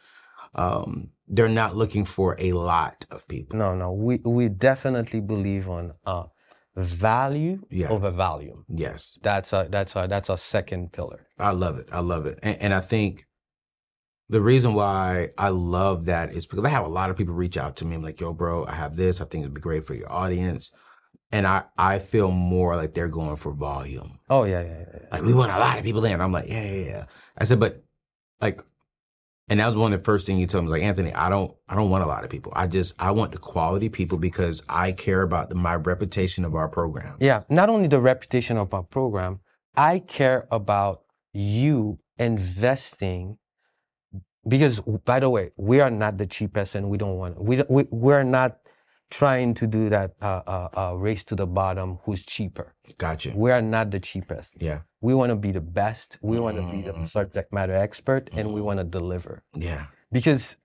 [0.54, 3.58] Um, they're not looking for a lot of people.
[3.58, 6.24] No, no, we we definitely believe on uh,
[6.74, 7.88] value Yeah.
[7.88, 8.64] over volume.
[8.68, 9.18] Yes.
[9.22, 11.26] That's a that's a that's a second pillar.
[11.38, 11.88] I love it.
[11.92, 12.38] I love it.
[12.42, 13.26] And, and I think
[14.30, 17.56] the reason why I love that is because I have a lot of people reach
[17.56, 17.96] out to me.
[17.96, 19.20] I'm like, yo, bro, I have this.
[19.20, 20.70] I think it'd be great for your audience.
[21.30, 24.18] And I, I feel more like they're going for volume.
[24.30, 24.98] Oh yeah, yeah, yeah.
[25.12, 26.20] Like, we want a lot of people in.
[26.20, 27.04] I'm like, yeah, yeah, yeah.
[27.36, 27.84] I said, but
[28.40, 28.62] like,
[29.50, 31.54] and that was one of the first things you told me, like, Anthony, I don't,
[31.68, 32.52] I don't want a lot of people.
[32.56, 36.54] I just, I want the quality people because I care about the, my reputation of
[36.54, 37.16] our program.
[37.20, 39.40] Yeah, not only the reputation of our program,
[39.76, 43.38] I care about you investing
[44.46, 47.70] because by the way, we are not the cheapest and we don't want we don't-
[47.70, 48.58] we we're not
[49.10, 52.74] trying to do that uh, uh, uh, race to the bottom who's cheaper.
[52.98, 53.32] Gotcha.
[53.34, 54.56] We are not the cheapest.
[54.60, 54.80] Yeah.
[55.00, 56.18] We want to be the best.
[56.20, 59.42] We want to be the subject matter expert and we want to deliver.
[59.54, 59.86] Yeah.
[60.12, 60.56] Because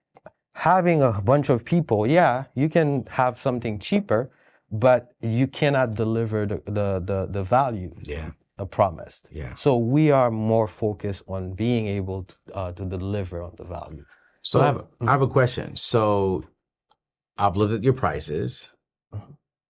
[0.55, 4.29] having a bunch of people, yeah, you can have something cheaper,
[4.71, 8.31] but you cannot deliver the, the, the, the value Yeah.
[8.71, 9.27] promised.
[9.31, 9.55] Yeah.
[9.55, 14.05] So we are more focused on being able to, uh, to deliver on the value.
[14.41, 15.75] So I have I have a question.
[15.77, 16.43] So
[17.37, 18.69] I've looked at your prices.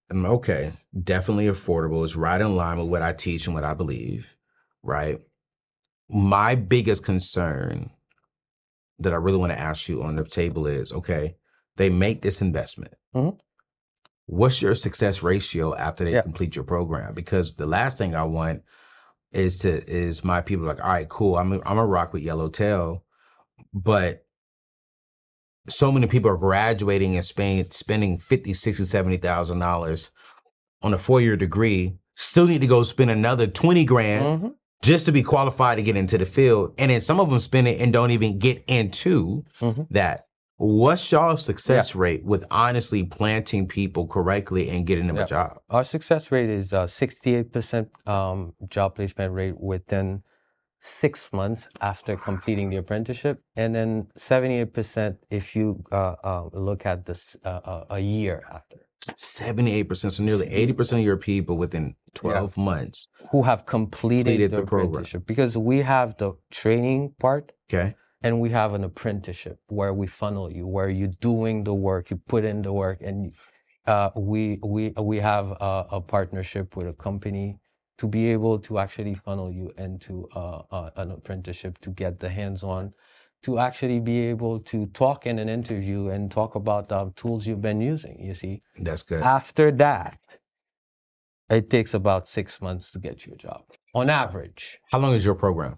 [0.10, 0.74] I'm okay,
[1.04, 2.04] definitely affordable.
[2.04, 4.36] It's right in line with what I teach and what I believe,
[4.84, 5.20] right?
[6.10, 7.90] My biggest concern
[9.00, 11.36] that I really want to ask you on the table is okay,
[11.78, 12.94] they make this investment.
[13.16, 13.40] Mhm.
[14.28, 16.22] What's your success ratio after they Yeah.
[16.22, 17.14] complete your program?
[17.14, 18.64] Because the last thing I want
[19.32, 23.04] is to is my people like, all right, cool, I'm I'm a rock with Yellowtail,
[23.74, 24.26] but
[25.68, 30.12] so many people are graduating and spending spending 50 60 70000 dollars
[30.82, 34.54] on a four-year degree still need to go spend another 20 grand Mhm.
[34.84, 37.68] just to be qualified to get into the field and then some of them spend
[37.68, 39.88] it and don't even get into Mhm.
[39.92, 40.26] that
[40.58, 45.24] what's y'all success rate with honestly planting people correctly and getting them Yeah.
[45.24, 50.24] a job Our success rate is uh, 68% um, job placement rate within
[50.84, 57.06] six months after completing the apprenticeship, and then 78% if you uh, uh, look at
[57.06, 58.78] this uh, uh, a year after.
[59.18, 64.58] 78% so nearly 80% of your people within 12 months Who have completed, Completed the,
[64.62, 64.90] the program.
[64.92, 70.08] apprenticeship because we have the training part okay and we have an apprenticeship where we
[70.08, 73.36] funnel you, where you're doing the work, you put in the work, and
[73.86, 77.60] uh, we we we have a, a partnership with a company
[77.98, 82.30] to be able to actually funnel you into uh, uh, an apprenticeship to get the
[82.30, 82.94] hands-on,
[83.44, 87.62] to actually be able to talk in an interview and talk about the tools you've
[87.62, 88.20] been using.
[88.20, 90.20] You see, that's good after that,
[91.50, 94.80] it takes about six months to get you a job on average.
[94.92, 95.78] How long is your program?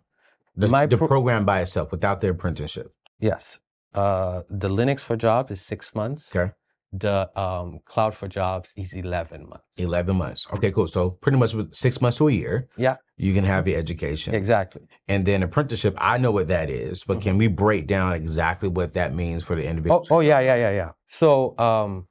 [0.56, 2.93] The, My the program by itself without the apprenticeship.
[3.19, 3.60] Yes.
[3.93, 6.34] Uh, the Linux for Jobs is six months.
[6.34, 6.54] Okay.
[6.99, 9.65] The um, Cloud for Jobs is 11 months.
[9.77, 10.47] 11 months.
[10.53, 10.88] Okay, cool.
[10.88, 14.34] So pretty much with six months to a year, Yeah, you can have your education.
[14.36, 14.84] exactly.
[15.08, 18.93] And then apprenticeship, I know what that is, but can we break down exactly what
[18.93, 20.05] that means for the Oh, individual?
[20.12, 20.91] oh yeah, yeah, yeah, yeah.
[21.05, 22.08] So um,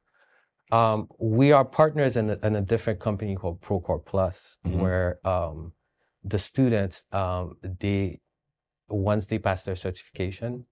[0.73, 4.79] um, we are partners in a, in a different company called Procore Plus, Mhm.
[4.81, 5.73] where um,
[6.23, 8.21] the students, um, they
[8.89, 10.67] once they pass their certification,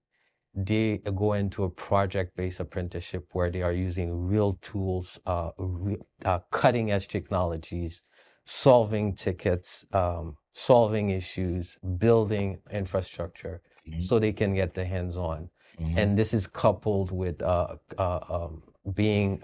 [0.55, 6.39] they go into a project-based apprenticeship where they are using real tools, uh, re- uh,
[6.51, 8.01] cutting-edge technologies,
[8.45, 13.61] solving tickets, um, solving issues, building infrastructure,
[13.99, 15.49] so they can get the hands-on.
[15.97, 18.61] And this is coupled with uh, uh, um,
[18.93, 19.41] being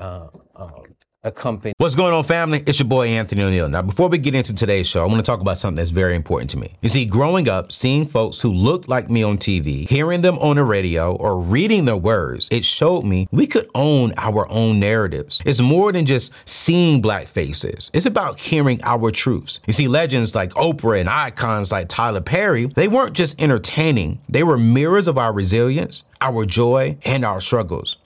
[1.79, 2.63] What's going on, family?
[2.65, 3.67] It's your boy Anthony O'Neal.
[3.67, 6.15] Now, before we get into today's show, I want to talk about something that's very
[6.15, 6.73] important to me.
[6.82, 10.55] You see, growing up, seeing folks who looked like me on TV, hearing them on
[10.55, 15.41] the radio, or reading their words, it showed me we could own our own narratives.
[15.45, 19.60] It's more than just seeing black faces, it's about hearing our truths.
[19.67, 24.43] You see, legends like Oprah and icons like Tyler Perry, they weren't just entertaining, they
[24.43, 27.97] were mirrors of our resilience, our joy, and our struggles.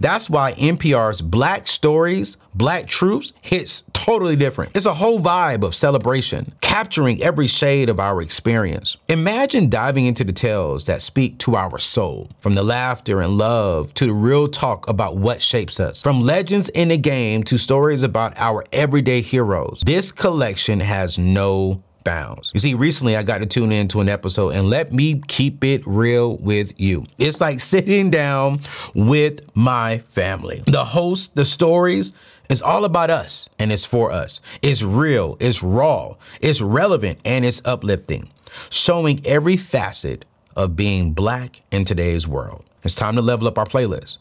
[0.00, 4.76] That's why NPR's Black Stories, Black Truths hits totally different.
[4.76, 8.96] It's a whole vibe of celebration, capturing every shade of our experience.
[9.08, 13.92] Imagine diving into the tales that speak to our soul, from the laughter and love
[13.94, 18.02] to the real talk about what shapes us, from legends in the game to stories
[18.02, 19.82] about our everyday heroes.
[19.84, 22.50] This collection has no bounds.
[22.54, 25.86] You see, recently I got to tune into an episode and let me keep it
[25.86, 27.04] real with you.
[27.18, 28.60] It's like sitting down
[28.94, 30.62] with my family.
[30.66, 32.14] The host, the stories,
[32.48, 34.40] it's all about us and it's for us.
[34.62, 38.30] It's real, it's raw, it's relevant, and it's uplifting,
[38.70, 40.24] showing every facet
[40.56, 42.64] of being black in today's world.
[42.84, 44.16] It's time to level up our playlist.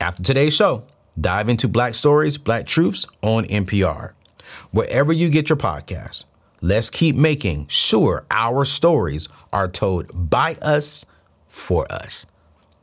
[0.00, 0.84] After today's show,
[1.20, 4.12] dive into Black Stories, Black Truths on NPR.
[4.70, 6.24] Wherever you get your podcasts,
[6.60, 11.04] let's keep making sure our stories are told by us
[11.48, 12.26] for us.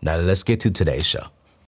[0.01, 1.25] Now let's get to today's show.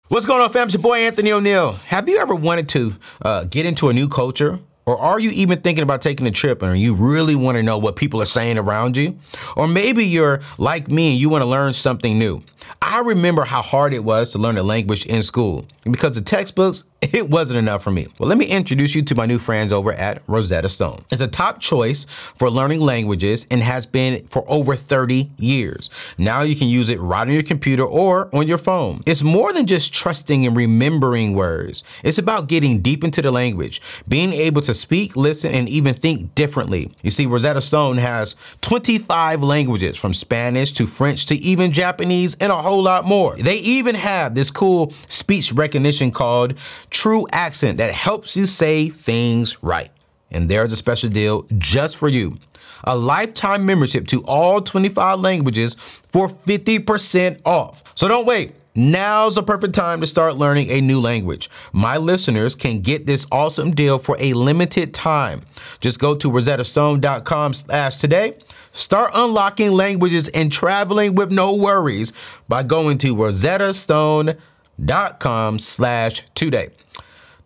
[0.10, 0.66] What's going on, fam?
[0.66, 1.74] It's your boy Anthony O'Neal.
[1.74, 4.60] Have you ever wanted to uh, get into a new culture?
[4.86, 7.78] Or are you even thinking about taking a trip and you really want to know
[7.78, 9.20] what people are saying around you?
[9.58, 12.42] Or maybe you're like me and you want to learn something new.
[12.82, 15.66] I remember how hard it was to learn a language in school.
[15.84, 18.08] Because the textbooks, it wasn't enough for me.
[18.20, 21.06] Well, let me introduce you to my new friends over at Rosetta Stone.
[21.12, 25.89] It's a top choice for learning languages and has been for over 30 years.
[26.17, 29.02] Now you can use it right on your computer or on your phone.
[29.06, 31.84] It's more than just trusting and remembering words.
[32.04, 36.36] It's about getting deep into the language, being able to speak, listen, and even think
[36.36, 36.91] differently.
[37.04, 42.52] You see, Rosetta Stone has 25 languages from Spanish to French to even Japanese and
[42.52, 43.36] a whole lot more.
[43.36, 46.58] They even have this cool speech recognition called
[46.98, 49.92] TruAccent that helps you say things right.
[50.32, 52.38] And there's a special deal just for you.
[52.84, 57.84] A lifetime membership to all 25 languages for 50% off.
[57.96, 58.56] So don't wait.
[58.76, 61.50] Now's the perfect time to start learning a new language.
[61.74, 65.42] My listeners can get this awesome deal for a limited time.
[65.80, 68.38] Just go to rosettastone.com slash today.
[68.74, 72.14] Start unlocking languages and traveling with no worries
[72.48, 76.70] by going to rosettastone.com slash today.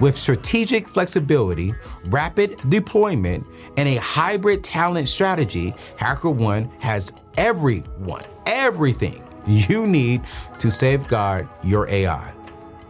[0.00, 1.74] With strategic flexibility,
[2.06, 10.22] rapid deployment, and a hybrid talent strategy, HackerOne has everyone, everything you need
[10.58, 12.32] to safeguard your AI.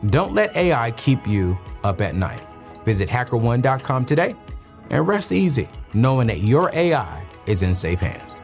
[0.07, 2.47] Don't let AI keep you up at night.
[2.85, 4.35] Visit hackerone.com today
[4.91, 8.41] and rest easy knowing that your AI is in safe hands.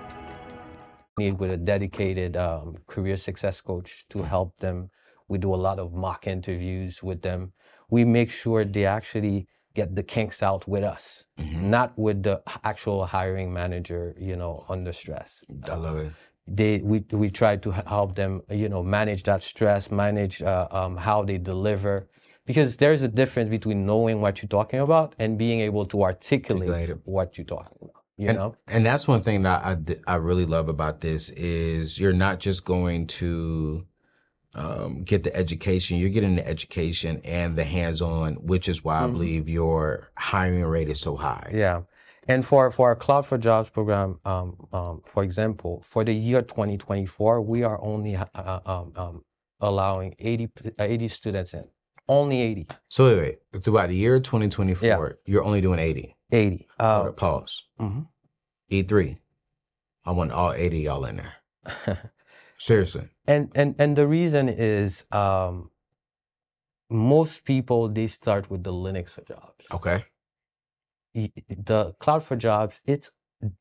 [1.19, 4.91] Need with a dedicated um, career success coach to help them.
[5.29, 7.53] We do a lot of mock interviews with them.
[7.89, 13.05] We make sure they actually get the kinks out with us, not with the actual
[13.07, 15.45] hiring manager, you know, under stress.
[15.65, 16.13] I love it.
[16.47, 20.97] they we we try to help them, you know, manage that stress, manage uh, um,
[20.97, 22.09] how they deliver,
[22.45, 26.91] because there's a difference between knowing what you're talking about and being able to articulate
[26.91, 26.99] it.
[27.05, 28.03] what you're talking about.
[28.17, 32.01] You and, know, and that's one thing that I, I really love about this is
[32.01, 33.85] you're not just going to
[34.57, 39.07] um, get the education, you're getting the education and the hands-on, which is why I
[39.07, 41.51] believe your hiring rate is so high.
[41.55, 41.83] Yeah.
[42.29, 46.43] And for, for our Cloud for Jobs program, um, um, for example, for the year
[46.43, 49.23] 2024, we are only uh, uh, um, um,
[49.61, 51.65] allowing 80, p- uh, 80 students in.
[52.09, 52.67] Only 80.
[52.89, 55.13] So wait, wait, throughout the year 2024, Yeah.
[55.33, 56.17] you're only doing 80.
[56.33, 56.67] 80.
[56.81, 57.63] Uh, pause.
[57.81, 58.07] mhm.
[58.73, 59.19] E3.
[60.05, 62.13] I want all 80 y'all in there.
[62.59, 63.09] Seriously.
[63.27, 65.71] And, and, and the reason is um,
[66.91, 69.67] most people, they start with the Linux for Jobs.
[69.73, 70.05] Okay.
[71.15, 73.11] the cloud for jobs it's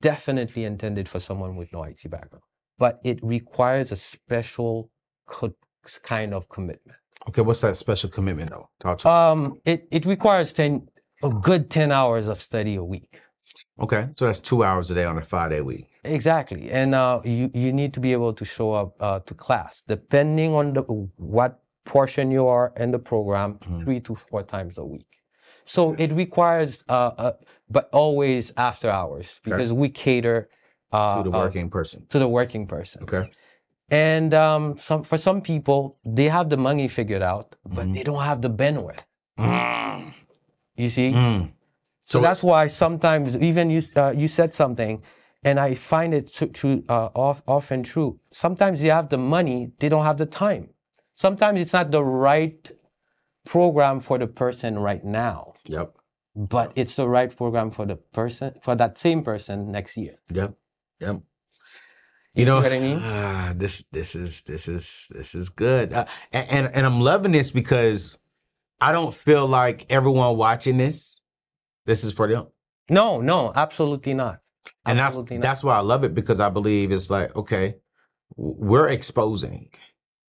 [0.01, 2.43] definitely intended for someone with no IT background
[2.77, 4.91] but it requires a special
[5.25, 5.55] co-
[6.03, 6.97] kind of commitment
[7.27, 7.41] Okay.
[7.41, 8.69] What's that special commitment though?
[8.79, 10.87] Talk to um it, it requires 10
[11.23, 13.21] a good 10 hours of study a week
[13.79, 14.09] Okay.
[14.15, 15.87] So that's two hours a day on a five day week.
[16.03, 19.81] exactly and uh, you, you need to be able to show up uh, to class
[19.87, 20.81] depending on the
[21.37, 21.51] what
[21.83, 23.49] portion you are in the program
[23.81, 25.07] three to four times a week
[25.65, 27.33] so it requires uh, uh,
[27.75, 30.37] but always after hours because we cater
[30.91, 32.05] uh, To the uh, working person.
[32.13, 32.99] to the working person.
[33.03, 33.23] Okay.
[33.89, 38.23] And um, some for some people, they have the money figured out, but they don't
[38.31, 39.03] have the bandwidth.
[40.83, 41.51] You see, Mm.
[42.05, 45.01] So, So that's why sometimes even you uh, you said something,
[45.43, 48.19] and I find it true, uh, off, often true.
[48.31, 50.69] Sometimes you have the money, they don't have the time.
[51.13, 52.71] Sometimes it's not the right
[53.45, 55.95] program for the person right now, Yep.
[56.35, 60.15] but it's the right program for the person for that same person next year.
[60.33, 60.53] Yep.
[60.99, 61.15] Yep.
[62.35, 62.99] You You know what I mean?
[63.03, 67.49] ah, this this is this is this is good, uh, and and I'm loving this
[67.51, 68.19] because
[68.81, 71.21] I don't feel like everyone watching this.
[71.85, 72.47] This is for them,
[72.89, 74.39] No, no, absolutely not.
[74.85, 75.29] and that's not.
[75.41, 77.75] that's why I love it because I believe it's like okay,
[78.35, 79.69] we're exposing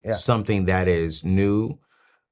[0.05, 0.15] Yeah.
[0.15, 1.79] something that is new,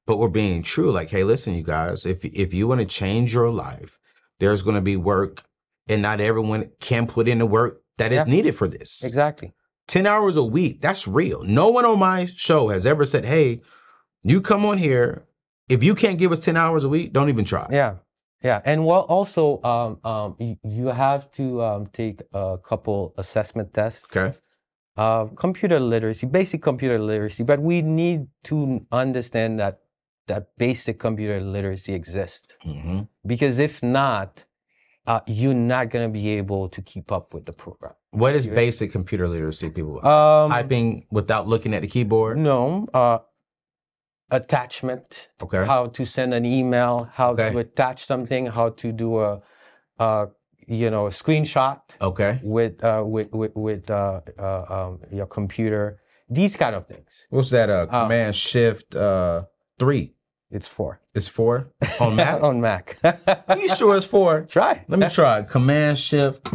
[0.07, 0.91] but we're being true.
[0.93, 3.99] Like, hey, listen, you guys, if if you want to change your life,
[4.41, 5.43] there's going to be work,
[5.89, 8.33] and not everyone can put in the work that is Yeah.
[8.33, 9.03] needed for this.
[9.05, 9.53] Exactly.
[9.87, 11.43] 10 hours a week, that's real.
[11.45, 13.61] No one on my show has ever said, hey,
[14.23, 15.27] you come on here.
[15.69, 17.67] If you can't give us 10 hours a week, don't even try.
[17.71, 17.97] Yeah,
[18.45, 23.73] yeah, and well, also, um, um, you, you have to um, take a couple assessment
[23.73, 24.37] tests, Okay.
[24.97, 27.43] uh, computer literacy, basic computer literacy.
[27.43, 29.81] But we need to understand that
[30.27, 34.45] that basic computer literacy exists hmm because if not,
[35.07, 37.93] uh, you're not gonna be able to keep up with the program.
[38.13, 39.97] What is basic computer literacy, people?
[40.07, 42.39] Um, Typing without looking at the keyboard?
[42.39, 43.19] no, uh,
[44.35, 45.29] attachment.
[45.43, 45.65] Okay.
[45.65, 47.51] how to send an email, how Okay.
[47.53, 49.41] to attach something, how to do a,
[49.99, 50.29] a
[50.67, 52.41] you know, a screenshot Okay.
[52.43, 56.01] with uh, with with, with uh, uh, um, your computer.
[56.31, 57.27] These kind of things.
[57.31, 57.69] What's that?
[57.69, 59.45] Uh, Command Shift uh,
[59.79, 60.15] 3.
[60.51, 61.01] It's four.
[61.15, 61.71] It's 4
[62.01, 62.43] on Mac?
[62.43, 62.99] on Mac.
[63.49, 64.43] Are you sure it's 4?
[64.49, 64.85] Try.
[64.89, 65.43] Let me try.
[65.43, 66.49] Command Shift.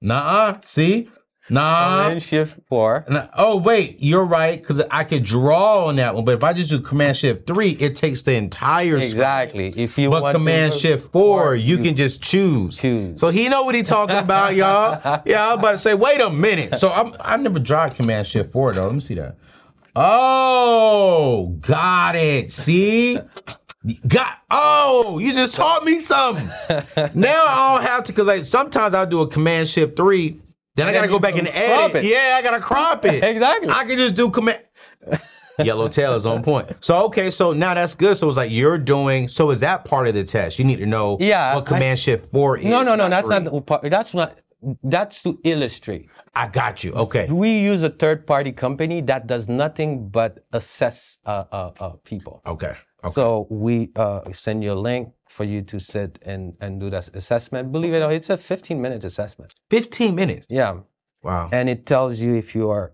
[0.00, 0.58] Nah.
[0.62, 1.08] See?
[1.50, 2.04] Nah.
[2.04, 3.04] Command Shift four.
[3.06, 6.44] And I- oh wait, you're right because I could draw on that one, but if
[6.44, 9.02] I just do Command Shift three, it takes the entire screen.
[9.02, 9.68] Exactly.
[9.76, 12.76] If you But want Command Shift four, you can just choose.
[12.76, 13.20] choose.
[13.20, 15.22] So he know what he talking about, y'all.
[15.24, 16.74] Yeah, I was about to say, wait a minute.
[16.76, 18.84] So I'm I never tried Command Shift four though.
[18.86, 19.36] Let me see that.
[19.96, 22.50] Oh, got it.
[22.52, 23.18] See.
[24.06, 26.46] Got oh, you just taught me something.
[27.14, 30.40] now I don't have to because like sometimes I'll do a Command Shift three,
[30.78, 32.04] then I gotta go back and edit.
[32.04, 32.10] it.
[32.10, 33.22] Yeah, I gotta crop it.
[33.22, 33.68] Exactly.
[33.70, 34.62] I can just do command.
[35.62, 36.68] Yellowtail is on point.
[36.80, 38.16] So okay, so now that's good.
[38.16, 39.26] So it's like you're doing.
[39.28, 40.58] So is that part of the test?
[40.58, 42.64] You need to know Yeah, what I- Command Shift four is.
[42.64, 43.08] no, no, no.
[43.08, 43.40] That's three.
[43.40, 43.66] not.
[43.66, 44.38] part- That's not.
[44.84, 46.08] That's to illustrate.
[46.34, 46.92] I got you.
[46.92, 47.26] Okay.
[47.30, 52.42] We use a third-party company that does nothing but assess uh, uh, uh, people.
[52.46, 52.74] Okay.
[53.04, 53.12] Okay.
[53.14, 57.06] So we uh, send you a link for you to sit and, and do that
[57.20, 57.62] assessment.
[57.76, 59.48] Believe it or not, it's a 15 minute assessment.
[59.70, 60.46] Fifteen minutes.
[60.50, 60.72] Yeah.
[61.22, 61.44] Wow.
[61.58, 62.86] And it tells you if you are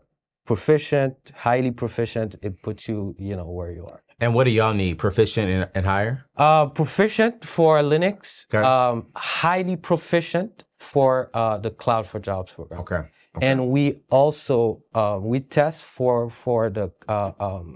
[0.50, 1.16] proficient,
[1.48, 4.00] highly proficient, it puts you, you know, where you are.
[4.22, 4.94] And what do y'all need?
[4.98, 6.14] Proficient and, and higher?
[6.36, 8.64] Uh, proficient for Linux, Okay.
[8.74, 8.96] um,
[9.42, 10.52] highly proficient
[10.92, 12.80] for uh, the Cloud for Jobs program.
[12.84, 13.02] Okay.
[13.36, 13.46] okay.
[13.48, 13.84] And we
[14.20, 14.56] also
[15.00, 16.86] uh, we test for for the
[17.16, 17.66] uh, um,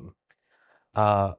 [1.05, 1.33] uh,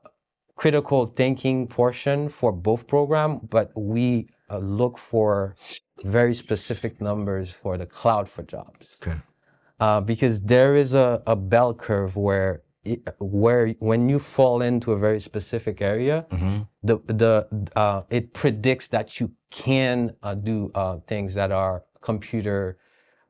[0.61, 5.55] critical thinking portion for both program, but we uh, look for
[6.17, 8.85] very specific numbers for the Cloud for Jobs.
[9.01, 9.17] Okay.
[9.79, 14.87] uh, because there is a, a bell curve where it, where when you fall into
[14.93, 16.25] a very specific area,
[16.83, 17.33] the the
[17.75, 22.77] uh, it predicts that you can uh, do uh, things that are computer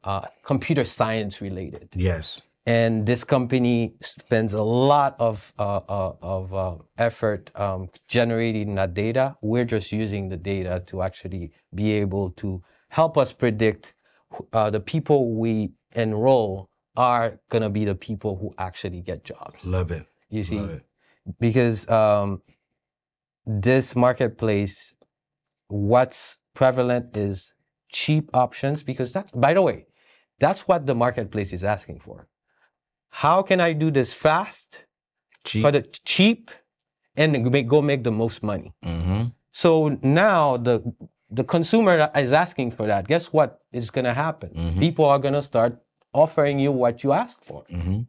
[0.03, 1.89] uh, computer science related.
[1.95, 2.41] Yes.
[2.69, 8.93] And this company spends a lot of uh, uh, of uh, effort um, generating that
[8.93, 9.35] data.
[9.41, 13.95] We're just using the data to actually be able to help us predict
[14.53, 19.65] uh, the people we enroll are gonna be the people who actually get jobs.
[19.65, 20.05] Love it.
[20.29, 20.63] You see,
[21.39, 22.43] because um,
[23.47, 24.93] this marketplace,
[25.69, 27.51] what's prevalent is
[27.91, 28.83] cheap options.
[28.83, 29.87] Because that, by the way,
[30.39, 32.27] that's what the marketplace is asking for.
[33.09, 34.79] How can I do this fast,
[35.43, 35.61] Cheap.
[35.63, 36.51] for the cheap,
[37.15, 38.73] and make, go make the most money?
[38.83, 39.25] mm-hmm.
[39.51, 40.93] So now the
[41.31, 43.07] the consumer is asking for that.
[43.07, 44.49] Guess what is going to happen?
[44.55, 44.79] Mhm.
[44.79, 45.77] People are going to start
[46.13, 47.63] offering you what you ask for.
[47.65, 48.01] Mm-hmm.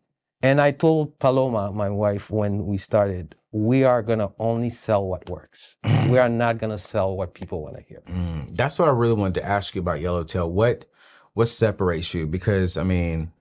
[0.42, 5.28] And I told Paloma, my wife, when we started, we are gonna only sell what
[5.28, 5.76] works.
[6.08, 8.00] we are not gonna sell what people want to hear.
[8.06, 10.50] Mm, that's what I really wanted to ask you about Yellowtail.
[10.50, 10.86] What
[11.34, 12.26] what separates you?
[12.26, 13.32] Because I mean,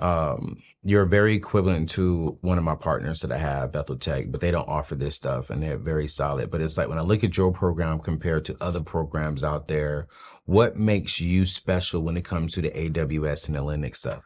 [0.00, 4.40] um, you're very equivalent to one of my partners that I have, Bethel Tech, but
[4.40, 6.50] they don't offer this stuff and they're very solid.
[6.50, 10.08] But it's like when I look at your program compared to other programs out there,
[10.46, 14.22] what makes you special when it comes to the AWS and the Linux stuff?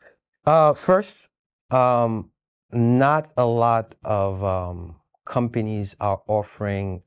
[0.46, 1.28] Uh, first,
[1.70, 2.30] um,
[2.72, 7.02] not a lot of um, companies are offering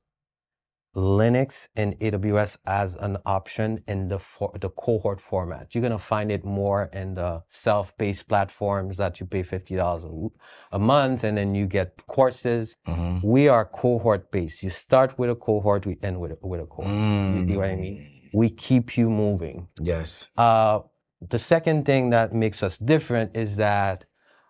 [0.96, 5.76] Linux and AWS as an option in the for, the cohort format.
[5.76, 10.32] You're gonna find it more in the self-paced platforms that you pay fifty dollars
[10.72, 12.76] a month, and then you get courses.
[12.88, 13.28] Mm-hmm.
[13.28, 14.64] We are cohort based.
[14.64, 16.88] You start with a cohort, we end with a, with a cohort.
[16.88, 18.30] You see what I mean?
[18.34, 19.68] We keep you moving.
[19.80, 20.30] Yes.
[20.36, 20.80] Uh,
[21.22, 24.06] the second thing that makes us different is that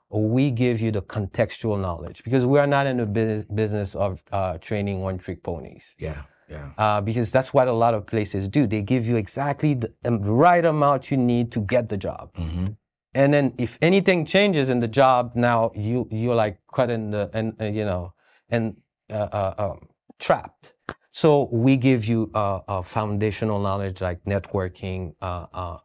[0.10, 4.24] we give you the contextual knowledge because we are not in the business, business of
[4.32, 5.84] uh, training one trick ponies.
[5.98, 6.24] Yeah.
[6.50, 6.70] Yeah.
[6.78, 8.68] Uh, because that's what a lot of places do.
[8.68, 12.34] They give you exactly the right amount you need to get the job.
[12.36, 12.68] Mm-hmm.
[13.14, 17.30] And then if anything changes in the job, now you you're like cut in the
[17.34, 18.14] and uh, you know
[18.50, 18.78] and
[19.10, 19.90] uh, uh, um,
[20.20, 20.74] trapped.
[21.12, 25.78] So we give you uh, uh, foundational knowledge like networking, uh, uh,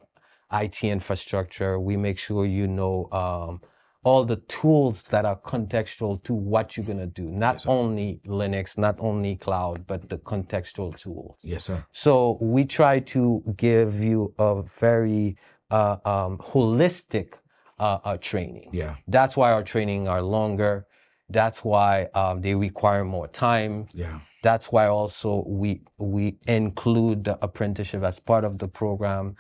[0.53, 1.81] IT infrastructure.
[1.81, 3.63] We make sure you know um,
[4.05, 7.25] all the tools that are contextual to what you're gonna do.
[7.25, 11.39] Not only Linux, not only cloud, but the contextual tools.
[11.43, 11.85] Yes, sir.
[11.93, 15.37] So we try to give you a very
[15.71, 17.35] uh, um, holistic
[17.79, 18.71] uh, uh, training.
[18.73, 18.97] Yeah.
[19.07, 20.87] That's why our training are longer.
[21.29, 23.87] That's why um, they require more time.
[23.93, 24.21] Yeah.
[24.43, 29.37] That's why also we we include the apprenticeship as part of the program.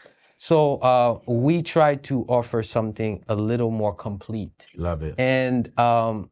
[0.48, 4.66] So uh, we try to offer something a little more complete.
[4.76, 5.14] Love it.
[5.16, 6.30] And um,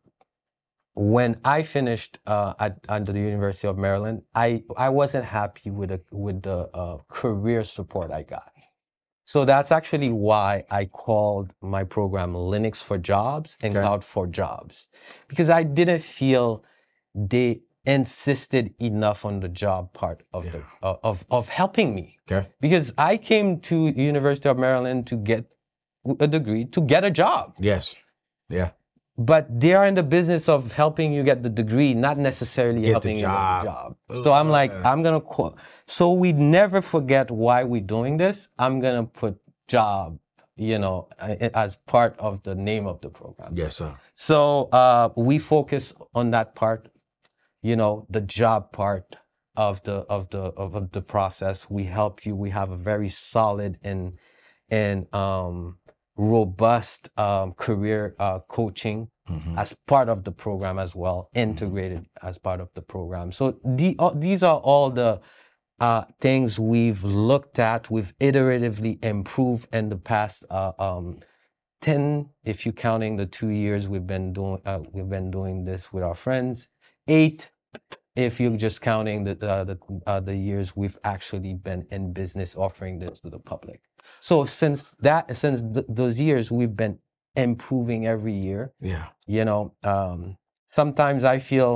[0.94, 5.90] when I finished uh, at, at the University of Maryland, I, I wasn't happy with
[5.90, 8.50] the, with the uh, career support I got.
[9.22, 13.80] So that's actually why I called my program Linux for Jobs and Okay.
[13.80, 14.88] Cloud for Jobs,
[15.28, 16.64] because I didn't feel
[17.14, 22.49] they insisted enough on the job part of the uh, of of helping me Okay.
[22.61, 25.45] because I came to University of Maryland to get
[26.20, 27.95] a degree to get a job Yes.
[28.49, 28.70] Yeah.
[29.16, 32.91] but they are in the business of helping you get the degree, not necessarily Get
[32.93, 33.64] helping you get job.
[33.64, 33.70] the
[34.14, 34.24] job.
[34.24, 35.57] So I'm like, I'm gonna call.
[35.87, 38.49] So we never forget why we're doing this.
[38.59, 39.37] I'm gonna put
[39.68, 40.18] job,
[40.57, 41.09] you know,
[41.64, 43.53] as part of the name of the program.
[43.55, 43.95] Yes, sir.
[44.14, 46.89] So uh, we focus on that part,
[47.62, 49.16] you know, the job part
[49.56, 51.68] of the of the of, the process.
[51.68, 52.34] We help you.
[52.36, 54.18] We have a very solid and
[54.68, 55.78] and um,
[56.16, 59.58] robust um, career uh, coaching Mm-hmm.
[59.61, 63.30] as part of the program as well, integrated as part of the program.
[63.30, 65.20] So the, uh, these are all the
[65.78, 71.20] uh, things we've looked at, we've iteratively improved in the past uh, um,
[71.80, 75.92] 10 if you're counting the two years we've been doing uh, we've been doing this
[75.92, 76.68] with our friends
[77.11, 77.50] eight
[78.16, 82.56] if you're just counting the uh, the, uh, the years we've actually been in business
[82.56, 83.80] offering this to the public.
[84.20, 86.98] So since that since th- those years we've been
[87.36, 88.62] improving every year.
[88.80, 89.06] Yeah.
[89.36, 90.36] you know um,
[90.78, 91.72] sometimes i feel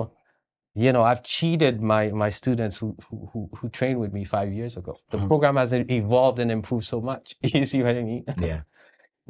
[0.83, 4.51] you know i've cheated my my students who who, who- who trained with me five
[4.59, 4.93] years ago.
[5.15, 7.27] The program has evolved and improved so much.
[7.55, 8.25] You see what i mean?
[8.51, 8.63] Yeah.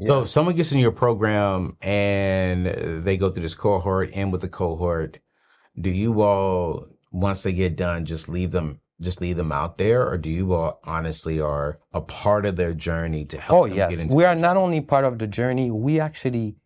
[0.09, 2.66] So someone gets in your program and
[3.07, 5.12] they go through this cohort and with the cohort,
[5.81, 10.09] do you all once they get done just leave them just leave them out there,
[10.09, 13.77] or do you all honestly are a part of their journey to help Oh them
[13.77, 14.16] yes, get into?
[14.16, 15.70] we are not only part of the journey.
[15.72, 16.57] We actually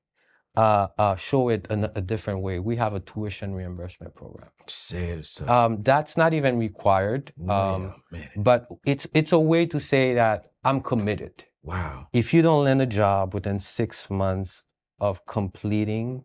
[0.55, 2.59] uh, uh, show it in a different way.
[2.59, 4.51] We have a tuition reimbursement program.
[4.67, 5.49] Say it so.
[5.49, 8.31] Um, that's not even required, um, a minute.
[8.37, 11.45] but it's it's a way to say that I'm committed.
[11.63, 12.09] Wow.
[12.13, 14.63] If you don't land a job within six months
[15.01, 16.25] of completing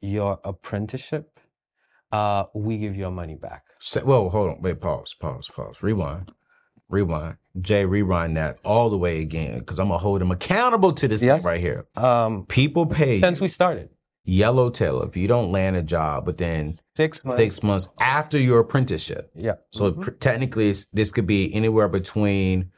[0.00, 1.37] your apprenticeship,
[2.12, 3.64] uh, we give your money back.
[3.80, 4.62] Say, well, hold on.
[4.62, 4.80] Wait.
[4.80, 5.14] Pause.
[5.20, 5.48] Pause.
[5.48, 5.76] Pause.
[5.82, 6.32] Rewind.
[6.88, 7.36] Rewind.
[7.60, 11.22] Jay, rewind that all the way again, because I'm gonna hold him accountable to this
[11.22, 11.42] Yes.
[11.42, 11.86] thing right here.
[11.96, 13.90] Um, People pay since we started,
[14.24, 17.42] Yellowtail if you don't land a job within six months.
[17.42, 19.30] six months after your apprenticeship.
[19.34, 19.54] Yeah.
[19.72, 22.70] So pr- technically, it's, this could be anywhere between,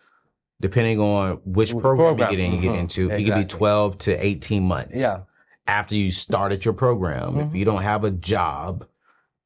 [0.61, 3.11] depending on which program, Program, you get in, you get mhm, into.
[3.11, 5.03] It could be 12 to 18 months.
[5.03, 5.21] Yeah.
[5.67, 7.57] After you started your program, if Mhm.
[7.59, 8.87] you don't have a job,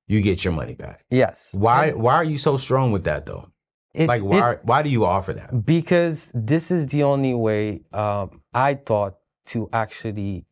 [0.06, 1.04] you get your money back.
[1.10, 1.48] Yes.
[1.52, 1.92] Why?
[1.92, 3.50] Why are you so strong with that though?
[3.94, 4.56] It's, like, why?
[4.64, 5.64] Why do you offer that?
[5.64, 9.14] because this is the only way um, I thought
[9.46, 10.46] to actually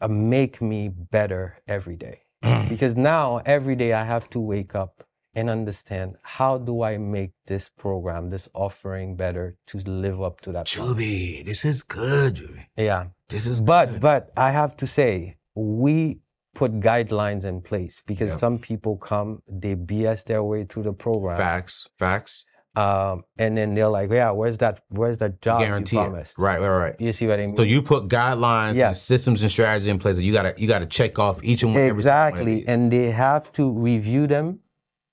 [0.00, 2.20] uh, make me better every day.
[2.68, 7.30] Because now every day I have to wake up and understand how do I make
[7.46, 10.66] this program, this offering better to live up to that.
[10.66, 12.66] Jubee, this is good, Jubee.
[12.76, 13.06] Yeah.
[13.30, 14.00] This is But good.
[14.00, 16.20] but I have to say we
[16.54, 18.38] put guidelines in place because Yep.
[18.38, 21.36] some people come, they BS their way through the program.
[21.36, 22.44] facts, facts.
[22.76, 24.80] um, and then they're like, "Yeah, where's that?
[24.88, 26.96] Where's that job Guarantee promised?" Right, right, right.
[26.98, 27.56] You see what I mean?
[27.56, 30.86] So you put guidelines, and systems, and strategies in place that you gotta you gotta
[30.86, 32.66] check off each and every one of exactly, these.
[32.66, 34.58] and they have to review them,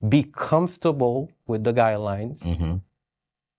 [0.09, 2.81] be comfortable with the guidelines, Mhm.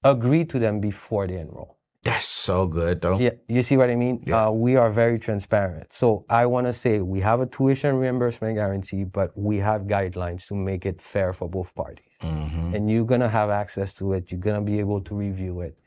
[0.02, 1.78] agree to them before they enroll.
[2.02, 3.18] That's so good, though.
[3.18, 4.24] Yeah, you see what I mean?
[4.26, 4.46] Yeah.
[4.46, 5.92] Uh, we are very transparent.
[5.92, 10.46] So I want to say we have a tuition reimbursement guarantee, but we have guidelines
[10.48, 12.06] to make it fair for both parties.
[12.20, 12.74] Mhm.
[12.74, 14.32] And you're gonna have access to it.
[14.32, 15.78] You're gonna be able to review it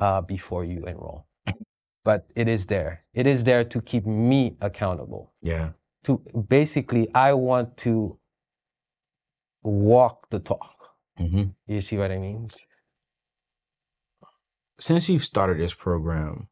[0.00, 1.26] uh, before you enroll.
[2.02, 3.04] But it is there.
[3.12, 5.32] It is there to keep me accountable.
[5.42, 5.72] Yeah.
[6.04, 6.18] To
[6.48, 8.18] basically, I want to
[9.62, 10.74] walk the talk.
[11.18, 12.48] hmm You see what I mean?
[14.80, 16.48] Since you've started this program,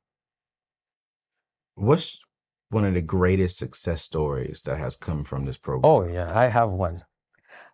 [1.74, 2.20] what's
[2.68, 5.90] one of the greatest success stories that has come from this program?
[5.90, 7.04] Oh yeah, I have one.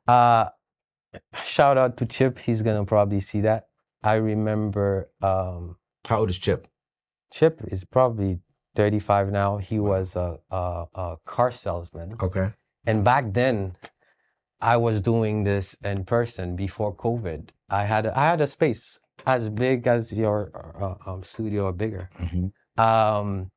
[0.06, 0.50] Uh,
[1.44, 2.38] shout out to Chip.
[2.38, 3.66] He's gonna probably see that.
[4.04, 6.68] I remember um, How old is Chip?
[7.32, 8.38] Chip is probably
[8.76, 9.56] 35 now.
[9.56, 12.16] He was a, a, a car salesman.
[12.22, 12.52] Okay.
[12.86, 13.76] And back then,
[14.60, 17.48] I was doing this in person before COVID.
[17.68, 20.50] I had a, I had a space as big as your
[20.80, 22.10] uh, um, studio or bigger.
[22.18, 22.46] hmm
[22.76, 23.50] Um,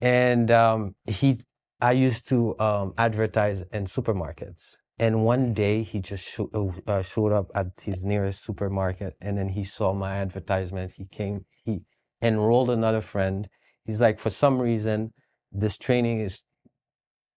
[0.00, 1.40] and um, he,
[1.80, 4.76] I used to um, advertise in supermarkets.
[4.98, 9.48] And one day he just uh, uh, showed up at his nearest supermarket, and then
[9.48, 10.92] he saw my advertisement.
[10.96, 11.82] He came, he
[12.20, 13.48] enrolled another friend.
[13.86, 15.12] He's like, for some reason,
[15.52, 16.42] this training is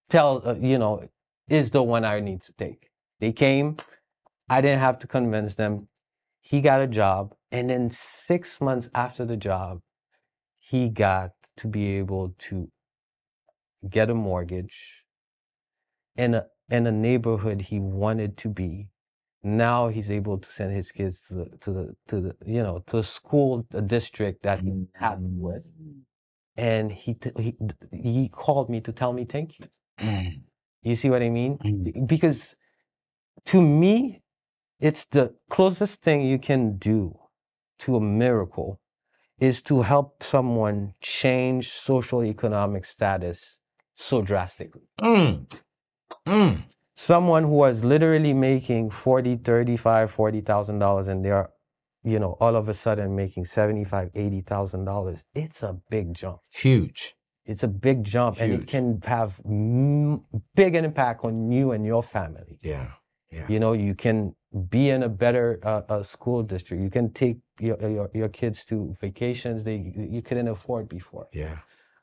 [0.10, 1.08] tell uh, you know
[1.50, 2.90] is the one I need to take.
[3.20, 3.78] They came.
[4.50, 5.88] I didn't have to convince them.
[6.44, 9.82] He got a job, and then six months after the job,
[10.60, 12.70] he got to be able to
[13.90, 15.06] get a mortgage
[16.18, 18.90] in a in a neighborhood he wanted to be.
[19.44, 22.80] Now he's able to send his kids to the to the to the you know
[22.88, 25.66] to a school a district that he's happy with,
[26.58, 27.58] and he t- he
[27.92, 29.68] he called me to tell me thank you.
[30.84, 31.60] You see what I mean?
[31.60, 32.08] Mm.
[32.08, 32.56] Because
[33.48, 34.23] to me,
[34.84, 37.18] it's the closest thing you can do
[37.80, 38.82] to a miracle
[39.40, 43.58] is to help someone change social economic status
[43.96, 44.90] so drastically.
[45.00, 45.48] Mm.
[46.28, 46.64] Mm.
[46.96, 51.50] Someone who was literally making 40, 35, 40,000 dollars and they're,
[52.04, 55.24] you know, all of a sudden making 75, 80,000 dollars.
[55.34, 56.40] It's a big jump.
[56.52, 57.16] Huge.
[57.46, 60.26] It's a big jump and it can have m-
[60.56, 62.60] big impact on you and your family.
[62.62, 62.92] Yeah.
[63.32, 63.48] Yeah.
[63.50, 64.36] You know, you can
[64.70, 66.84] be in a better uh, uh, school district.
[66.84, 71.28] You can take your, your your kids to vacations they you couldn't afford before.
[71.34, 71.60] Yeah.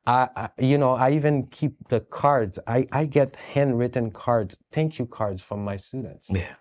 [0.07, 2.59] I, I you know I even keep the cards.
[2.67, 6.55] I I get handwritten cards, thank you cards from my students, Yeah.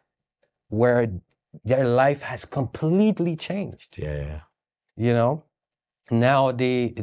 [0.69, 1.07] where
[1.65, 3.97] their life has completely changed.
[3.97, 4.15] Yeah.
[4.17, 4.41] Yeah.
[4.95, 5.43] You know,
[6.11, 6.93] now they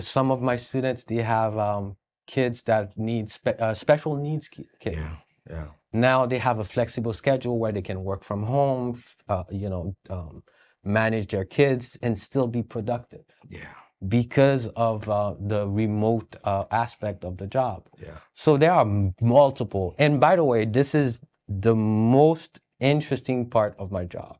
[0.00, 4.68] some of my students they have um, kids that need spe- uh, special needs kids.
[4.84, 5.16] Yeah.
[5.48, 5.68] Yeah.
[5.92, 9.94] Now they have a flexible schedule where they can work from home uh, you know
[10.10, 10.42] um,
[10.84, 13.74] manage their kids and still be productive Yeah.
[14.06, 18.18] because of uh, the remote uh, aspect of the job Yeah.
[18.34, 18.86] so there are
[19.20, 24.38] multiple and by the way this is the most interesting part of my job.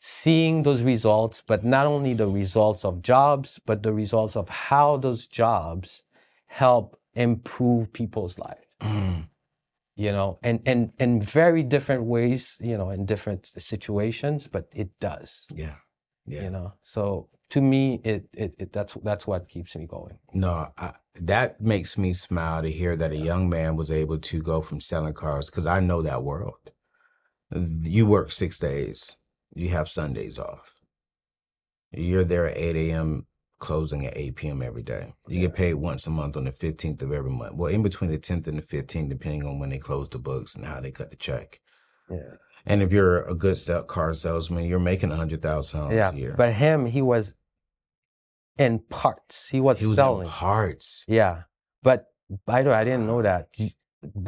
[0.00, 4.96] Seeing those results, but not only the results of jobs, but the results of how
[4.96, 6.02] those jobs
[6.46, 8.64] help improve people's lives.
[9.98, 14.90] You know, and and in very different ways, you know, in different situations, but it
[15.00, 15.44] does.
[15.52, 15.74] Yeah.
[16.24, 16.44] Yeah.
[16.44, 20.18] You know, so to me, it, it, it that's that's what keeps me going.
[20.32, 24.40] No, I, that makes me smile to hear that a young man was able to
[24.40, 26.70] go from selling cars because I know that world.
[27.50, 29.16] You work six days,
[29.52, 30.74] you have Sundays off.
[31.90, 33.26] You're there at 8 a.m.,
[33.58, 34.62] closing at 8 p.m.
[34.62, 35.12] every day.
[35.26, 37.54] You get paid once a month on the 15th of every month.
[37.54, 40.54] Well, in between the 10th and the 15th, depending on when they close the books
[40.56, 41.60] and how they cut the check.
[42.10, 42.36] Yeah.
[42.66, 46.10] And if you're a good sell, car salesman, you're making $100,000 Yeah.
[46.10, 46.34] a year.
[46.36, 47.34] But him, he was
[48.58, 49.48] in parts.
[49.48, 50.26] He was he was selling.
[50.26, 51.04] in parts.
[51.08, 51.42] Yeah.
[51.82, 52.06] But
[52.46, 53.48] by the way, I didn't know that.
[53.56, 53.70] You,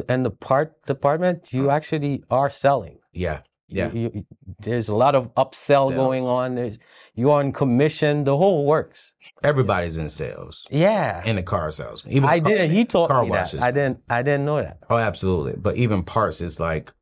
[0.08, 2.98] in the part department, you actually are selling.
[3.12, 3.40] Yeah.
[3.70, 3.92] Yeah.
[3.92, 4.26] You- you-
[4.60, 5.94] there's a lot of upsell Sales.
[5.94, 6.54] going on.
[6.56, 6.78] There's,
[7.14, 8.24] you're on commission.
[8.24, 9.12] The whole works.
[9.42, 10.66] Everybody's in sales.
[10.70, 11.22] Yeah.
[11.24, 12.12] In the car salesman.
[12.12, 12.70] Even I car- didn't.
[12.72, 13.34] He taught car me that.
[13.34, 13.60] washes.
[13.60, 14.00] I didn't.
[14.10, 14.78] I didn't know that.
[14.90, 15.54] Oh, absolutely.
[15.56, 16.92] But even parts, it's like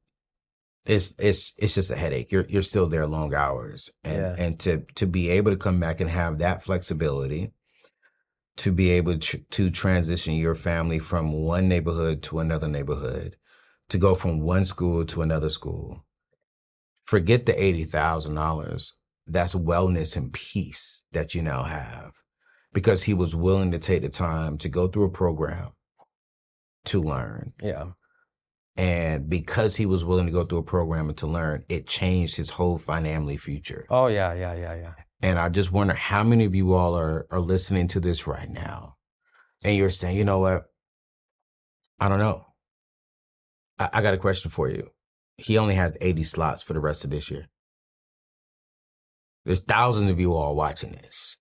[0.86, 2.30] it's it's it's just a headache.
[2.32, 4.34] You're you're still there long hours, and Yeah.
[4.38, 7.50] and to to be able to come back and have that flexibility,
[8.58, 13.36] to be able to to transition your family from one neighborhood to another neighborhood,
[13.88, 16.04] to go from one school to another school.
[17.08, 18.92] Forget the eighty thousand dollars.
[19.26, 22.12] That's wellness and peace that you now have,
[22.74, 25.70] because he was willing to take the time to go through a program
[26.84, 27.54] to learn.
[27.62, 27.92] Yeah.
[28.76, 32.36] And because he was willing to go through a program and to learn, it changed
[32.36, 33.86] his whole family future.
[33.88, 34.34] Oh yeah.
[34.34, 34.54] Yeah.
[34.54, 34.74] Yeah.
[34.74, 34.92] Yeah.
[35.22, 38.50] And I just wonder how many of you all are, are listening to this right
[38.50, 38.96] now.
[39.64, 40.64] And you're saying, you know what?
[41.98, 42.44] I don't know.
[43.78, 44.90] I, I got a question for you.
[45.38, 47.46] He only has 80 slots for the rest of this year.
[49.44, 51.36] There's thousands of you all watching this.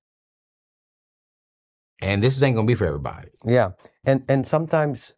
[2.01, 3.29] And this ain't gonna be for everybody.
[3.43, 3.71] Yeah,
[4.05, 5.13] and and sometimes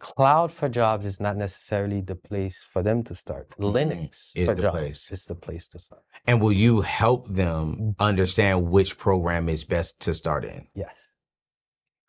[0.00, 3.48] cloud for jobs is not necessarily the place for them to start.
[3.58, 5.10] Linux Is for the jobs place.
[5.12, 6.02] is the place to start.
[6.26, 10.66] And will you help them understand which program is best to start in?
[10.74, 11.10] Yes,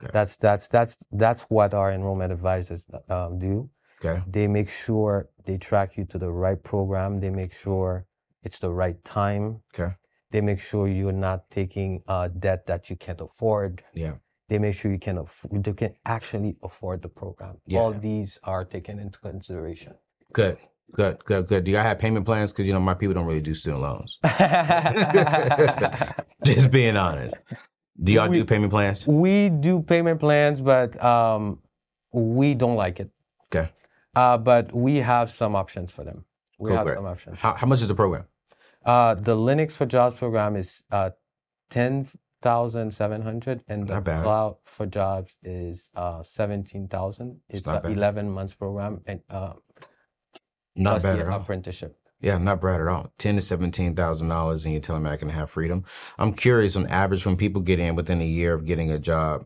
[0.01, 0.09] Okay.
[0.11, 3.69] that's that's that's that's what our enrollment advisors um, do.
[4.01, 4.21] Okay.
[4.27, 7.19] They make sure they track you to the right program.
[7.19, 8.05] They make sure
[8.43, 9.61] it's the right time.
[9.73, 9.93] Okay.
[10.31, 13.83] They make sure you're not taking uh, debt that you can't afford.
[13.93, 14.15] Yeah.
[14.47, 17.57] They make sure you can aff- you can actually afford the program.
[17.65, 17.79] Yeah.
[17.79, 19.93] All these are taken into consideration.
[20.33, 20.57] Good.
[20.91, 21.23] Good.
[21.25, 21.47] Good.
[21.47, 21.63] Good.
[21.65, 22.51] Do y'all have payment plans?
[22.51, 24.17] Because you know my people don't really do student loans.
[26.43, 27.35] Just being honest.
[28.01, 29.05] Do y'all do payment plans?
[29.05, 31.59] we do payment plans, but um,
[32.13, 33.09] we don't like it.
[33.53, 33.69] Okay.
[34.19, 36.19] Uh, but we have some options for them.
[36.57, 36.97] We Cool, have great.
[36.99, 37.35] some options.
[37.43, 38.25] How, how much is the program?
[38.93, 41.09] Uh, the Linux for Jobs program is uh,
[41.77, 41.91] ten
[42.47, 44.01] thousand seven hundred, and the.
[44.01, 47.27] Cloud for Jobs is uh, seventeen thousand.
[47.49, 49.53] It's not an eleven months program, and uh,
[50.75, 51.41] Not bad at all.
[51.41, 51.95] apprenticeship.
[52.21, 53.03] Yeah, not bad at all.
[53.17, 55.83] Ten to seventeen thousand dollars, and you're telling me I can have freedom.
[56.17, 56.75] I'm curious.
[56.75, 59.45] On average, when people get in within a year of getting a job,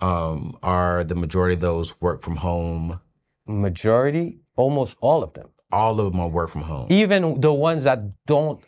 [0.00, 3.00] um, are the majority of those work from home?
[3.48, 5.48] Majority, almost all of them.
[5.72, 6.86] All of them are work from home.
[6.90, 8.60] even the ones that don't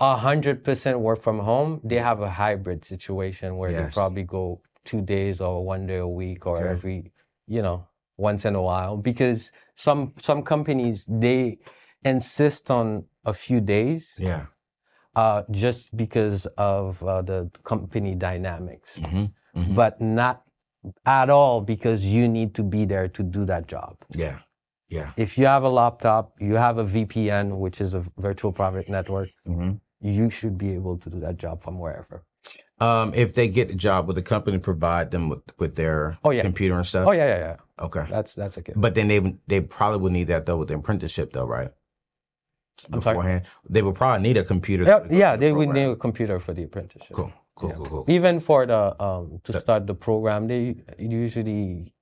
[0.00, 3.78] a hundred percent work from home, they have a hybrid situation where Yes.
[3.94, 6.70] they probably go two days or one day a week or Okay.
[6.70, 7.12] every,
[7.46, 7.86] you know,
[8.16, 8.96] once in a while.
[8.96, 11.58] Because some some companies they
[12.04, 14.46] insist on a few days, Yeah.
[15.14, 20.42] uh, just because of uh, the company dynamics, hmm hmm but not
[21.04, 24.38] at all because you need to be there to do that job Yeah.
[24.88, 25.10] Yeah.
[25.16, 29.28] if you have a laptop, you have a VPN, which is a virtual private network,
[29.46, 29.72] hmm
[30.02, 32.24] you should be able to do that job from wherever.
[32.78, 36.30] Um, if they get the job, will the company provide them with, with their Oh,
[36.30, 36.40] yeah.
[36.40, 37.06] computer and stuff?
[37.06, 37.56] Oh yeah, yeah, yeah.
[37.84, 38.06] Okay.
[38.08, 38.80] That's that's a given.
[38.80, 41.68] But then they they probably would need that though with the apprenticeship though, right?
[42.90, 43.16] I'm sorry?
[43.16, 44.84] Beforehand, they would probably need a computer.
[44.84, 47.12] Yeah, yeah, they would need a computer for the apprenticeship.
[47.12, 47.30] Cool,
[47.60, 47.76] cool, Yeah.
[47.76, 48.04] cool, cool.
[48.08, 50.62] Even for the um to start the program, they
[50.98, 51.92] usually,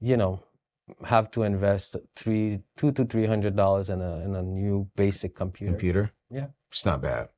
[0.00, 0.42] you know,
[1.04, 5.34] have to invest three two to three hundred dollars in a in a new basic
[5.34, 5.72] computer.
[5.72, 6.04] Computer.
[6.30, 6.46] Yeah.
[6.70, 7.28] It's not bad.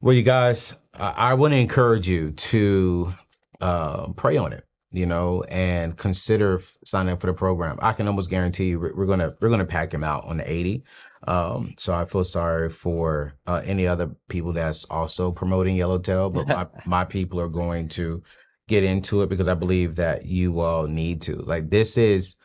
[0.00, 3.12] Well, you guys, I, I want to encourage you to
[3.60, 7.78] uh, pray on it, you know, and consider signing up for the program.
[7.82, 10.84] I can almost guarantee you we're, gonna we're gonna pack him out on the eighty.
[11.28, 16.48] Um, so I feel sorry for uh, any other people that's also promoting Yellowtail, but
[16.48, 18.22] my my people are going to
[18.66, 21.36] get into it because I believe that you all need to.
[21.36, 22.36] Like this is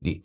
[0.00, 0.22] the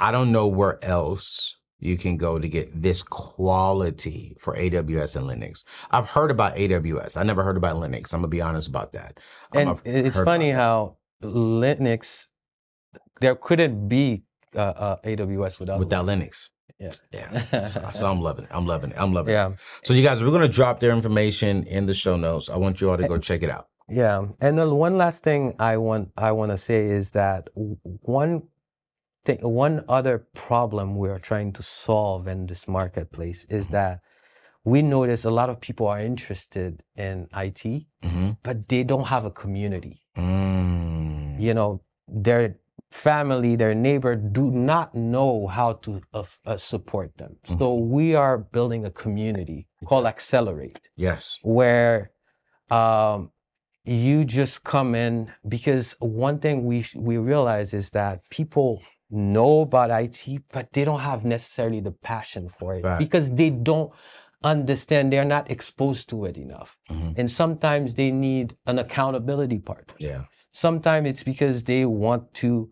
[0.00, 5.26] I don't know where else you can go to get this quality for AWS and
[5.26, 5.62] Linux.
[5.92, 7.16] I've heard about AWS.
[7.16, 8.12] I never heard about Linux.
[8.12, 9.20] I'm gonna be honest about that.
[9.52, 12.26] Um, And I've it's funny how Linux,
[13.20, 14.24] there couldn't be
[14.56, 16.48] uh, uh, AWS without without Linux.
[16.78, 16.90] Yeah.
[17.12, 17.66] Yeah.
[17.90, 18.50] so, I'm loving it.
[18.52, 18.96] I'm loving it.
[18.98, 19.36] I'm loving it.
[19.36, 19.52] Yeah.
[19.84, 22.50] So you guys, we're gonna drop their information in the show notes.
[22.50, 23.68] I want you all to go check it out.
[23.88, 28.42] Yeah, and then one last thing I want I want to say is that one
[29.24, 34.00] thing, one other problem we're trying to solve in this marketplace is that
[34.64, 39.24] we notice a lot of people are interested in IT, hmm but they don't have
[39.24, 40.02] a community.
[40.16, 41.40] Mm.
[41.40, 42.56] You know, their
[42.90, 47.36] family, their neighbor do not know how to uh, uh, support them.
[47.58, 51.38] So we are building a community called Accelerate Yes.
[51.42, 52.10] where
[52.70, 53.30] um,
[53.84, 59.90] you just come in because one thing we we realize is that people know about
[59.90, 62.98] IT, but they don't have necessarily the passion for it Right.
[62.98, 63.92] because they don't
[64.42, 65.12] understand.
[65.12, 67.14] They're not exposed to it enough, Mhm.
[67.18, 69.94] and sometimes they need an accountability partner.
[69.98, 70.24] Yeah.
[70.52, 72.70] Sometimes it's because they want to.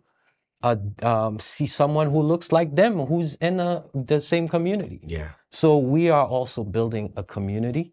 [0.65, 5.01] Uh, um, see someone who looks like them, who's in the, the same community.
[5.07, 5.29] Yeah.
[5.51, 7.93] So we are also building a community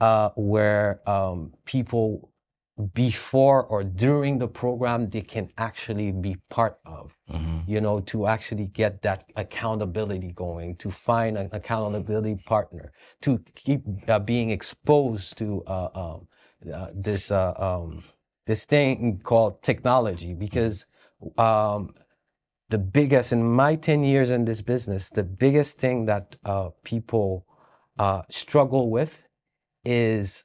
[0.00, 2.30] uh, where um, people
[2.92, 8.26] before or during the program they can actually be part of hmm you know to
[8.26, 12.90] actually get that accountability going to find an accountability partner
[13.20, 16.26] to keep uh, being exposed to uh, um,
[16.72, 18.02] uh, this uh, um,
[18.46, 20.86] this thing called technology because
[21.38, 21.92] um,
[22.70, 27.44] the biggest in my 10 years in this business the biggest thing that uh, people
[27.98, 29.24] uh, struggle with
[29.84, 30.44] is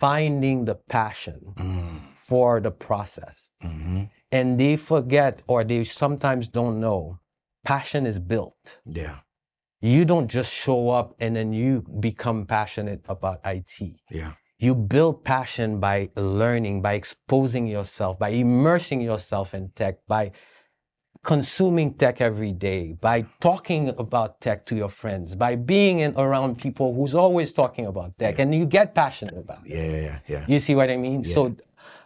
[0.00, 2.14] finding the passion Mm.
[2.28, 7.18] for the process hmm and they forget or they sometimes don't know
[7.64, 9.16] passion is built Yeah.
[9.80, 11.70] you don't just show up and then you
[12.08, 13.76] become passionate about IT
[14.10, 14.32] Yeah.
[14.58, 20.32] you build passion by learning by exposing yourself by immersing yourself in tech by
[21.22, 26.58] consuming tech every day by talking about tech to your friends by being in, around
[26.58, 29.84] people who's always talking about tech and you get passionate about it Yeah.
[29.84, 30.00] Yeah.
[30.00, 30.18] Yeah.
[30.28, 30.44] Yeah.
[30.48, 31.24] you see what I mean?
[31.24, 31.56] So,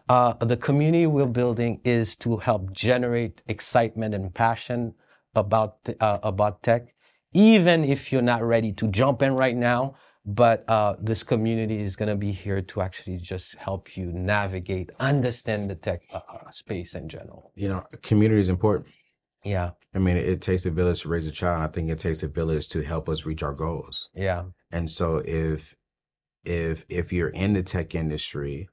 [0.08, 4.94] uh, the community we're building is to help generate excitement and passion
[5.34, 6.94] about uh, about tech,
[7.32, 9.94] even if you're not ready to jump in right now.
[10.24, 14.90] But uh, this community is going to be here to actually just help you navigate,
[15.00, 16.20] understand the tech uh,
[16.52, 17.50] space in general.
[17.56, 18.86] You know, community is important.
[19.44, 21.62] Yeah, I mean, it, takes a village to raise a child.
[21.62, 24.08] I think it takes a village to help us reach our goals.
[24.14, 25.74] yeah, And so if
[26.44, 28.68] if if you're in the tech industry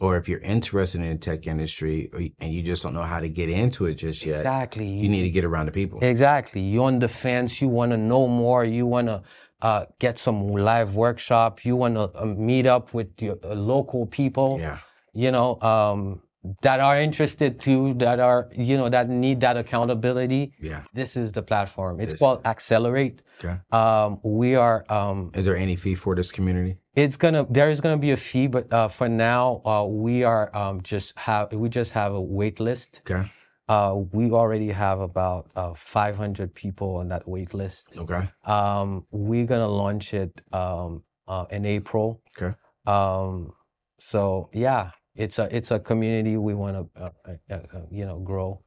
[0.00, 2.08] or if you're interested in the tech industry
[2.38, 4.88] and you just don't know how to get into it just yet, exactly.
[4.88, 5.98] you need to get around the people.
[6.02, 6.60] Exactly.
[6.60, 7.60] You're on the fence.
[7.60, 8.64] You want to know more.
[8.64, 9.22] You want to
[9.60, 11.64] uh, get some live workshop.
[11.64, 14.58] You want to uh, meet up with your uh, local people.
[14.60, 14.78] Yeah.
[15.12, 16.22] You know um,
[16.62, 17.94] that are interested too.
[17.94, 20.52] That are you know that need that accountability.
[20.60, 20.82] Yeah.
[20.94, 22.00] This is the platform.
[22.00, 23.22] It's This- called Accelerate.
[23.42, 23.58] Okay.
[23.72, 24.84] Um, we are.
[24.92, 26.76] Um, Is there any fee for this community?
[26.94, 27.46] it's gonna.
[27.48, 31.18] There is gonna be a fee, but uh, for now, uh, we are um, just
[31.18, 31.52] have.
[31.52, 33.00] We just have a wait list.
[33.10, 33.30] Okay.
[33.68, 37.86] Uh, we already have about uh, 500 people on that wait list.
[37.96, 38.28] Okay.
[38.44, 42.20] Um, we're gonna launch it um, uh, in April.
[42.36, 42.54] Okay.
[42.86, 43.52] Um,
[44.00, 44.90] so yeah,
[45.20, 48.62] it's a it's a community we want to uh, uh, uh, you know grow.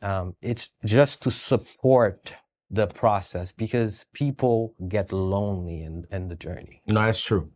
[0.00, 2.34] Um, it's just to support
[2.70, 6.82] the process because people get lonely in in the journey.
[6.86, 7.50] No, that's true.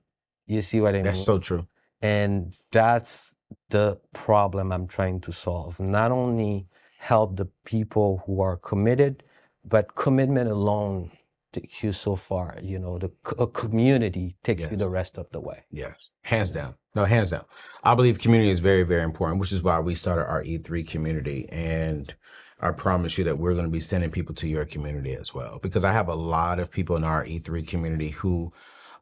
[0.47, 1.05] You see what I mean?
[1.05, 1.67] That's so true.
[2.01, 3.33] And that's
[3.69, 5.79] the problem I'm trying to solve.
[5.79, 6.67] Not only
[6.99, 9.23] help the people who are committed,
[9.65, 11.13] but commitment alone
[11.53, 12.59] takes you so far.
[12.63, 15.65] You know, the a community takes you the rest of the way.
[15.71, 16.11] Yes.
[16.23, 16.75] Hands down.
[16.95, 17.45] No, hands down.
[17.83, 21.49] I believe community is very, very important, which is why we started our E3 community.
[21.51, 22.15] And
[22.61, 25.59] I promise you that we're going to be sending people to your community as well.
[25.63, 28.53] Because I have a lot of people in our E3 community who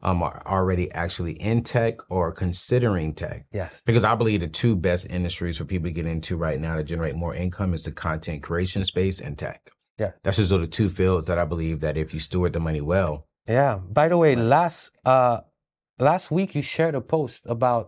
[0.02, 3.46] um, are already actually in tech or considering tech.
[3.52, 3.82] Yes.
[3.84, 6.84] Because I believe the two best industries for people to get into right now to
[6.84, 9.70] generate more income is the content creation space and tech.
[10.00, 10.12] Yeah.
[10.22, 13.14] That's just the two fields that I believe that if you steward the money well,
[13.58, 13.74] Yeah.
[13.98, 15.38] By the way, last uh
[15.98, 17.86] last week you shared a post about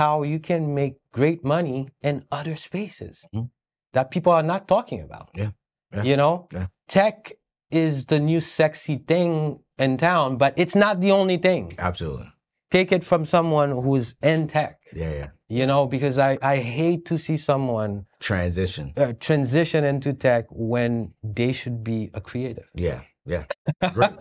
[0.00, 1.78] how you can make great money
[2.08, 3.48] in other spaces Mhm.
[3.94, 5.28] that people are not talking about.
[5.40, 5.50] Yeah.
[5.94, 6.02] Yeah.
[6.08, 6.34] You know?
[6.52, 6.66] Yeah.
[6.88, 7.32] Tech
[7.70, 11.64] is the new sexy thing in town, but it's not the only thing.
[11.78, 12.30] absolutely.
[12.70, 15.26] Take it from someone who's in tech, Yeah, yeah.
[15.48, 18.92] you know, because I, I hate to see someone Transition.
[18.96, 22.68] uh, transition into tech when they should be a creative.
[22.74, 23.44] Yeah, yeah.
[23.92, 24.10] Great.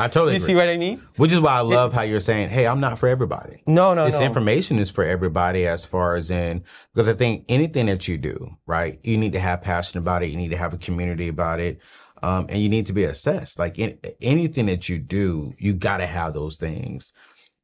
[0.00, 0.46] I totally you agree.
[0.46, 1.02] see what I mean?
[1.16, 4.04] Which is why I love how you're saying, "Hey, I'm not for everybody." No, no,
[4.04, 4.26] this no.
[4.26, 6.62] information is for everybody as far as in
[6.94, 10.26] because I think anything that you do, right, you need to have passion about it.
[10.30, 11.80] You need to have a community about it.
[12.22, 13.58] Um, and you need to be assessed.
[13.58, 17.12] Like in, anything that you do, you got to have those things.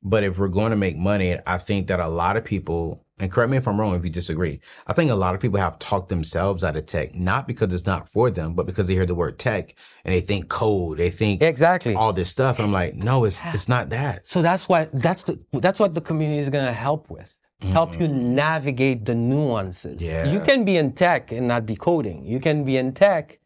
[0.05, 3.33] But if we're going to make money, I think that a lot of people, and
[3.33, 5.79] correct me if I'm wrong if you disagree, I think a lot of people have
[5.79, 9.07] talked themselves out of tech, not because it's not for them, but because they hear
[9.07, 9.75] the word tech
[10.05, 11.95] and they think code, they think Exactly.
[11.95, 12.59] all this stuff.
[12.59, 14.27] And I'm like, no, it's it's not that.
[14.27, 17.35] So that's why that's the that's what the community is gonna help with.
[17.61, 18.35] Help you mm-hmm.
[18.35, 20.03] navigate the nuances.
[20.03, 20.31] Yeah.
[20.31, 22.23] You can be in tech and not be coding.
[22.27, 23.39] You can be in tech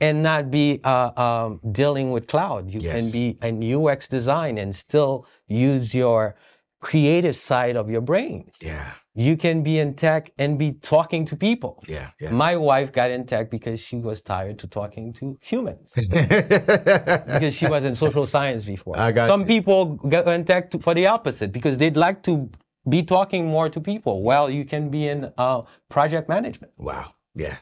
[0.00, 2.70] and not be uh, um, dealing with cloud.
[2.70, 2.92] You Yes.
[2.94, 6.36] can be in UX design and still use your
[6.80, 8.50] creative side of your brain.
[8.62, 11.82] Yeah, You can be in tech and be talking to people.
[11.88, 12.30] yeah, yeah.
[12.30, 17.66] My wife got in tech because she was tired to talking to humans because she
[17.66, 18.96] was in social science before.
[18.98, 19.46] I got Some you.
[19.46, 22.50] people get in tech to, for the opposite because they'd like to
[22.88, 24.22] be talking more to people.
[24.22, 26.72] Well, you can be in uh, project management.
[26.76, 27.12] wow.
[27.34, 27.56] Yeah.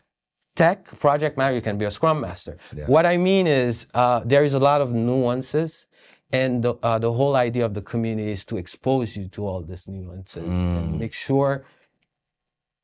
[0.56, 2.56] Tech project manager you can be a scrum master.
[2.86, 5.86] What I mean is uh, there is a lot of nuances,
[6.32, 9.62] and the uh, the whole idea of the community is to expose you to all
[9.62, 10.76] these nuances Mm.
[10.78, 11.64] and make sure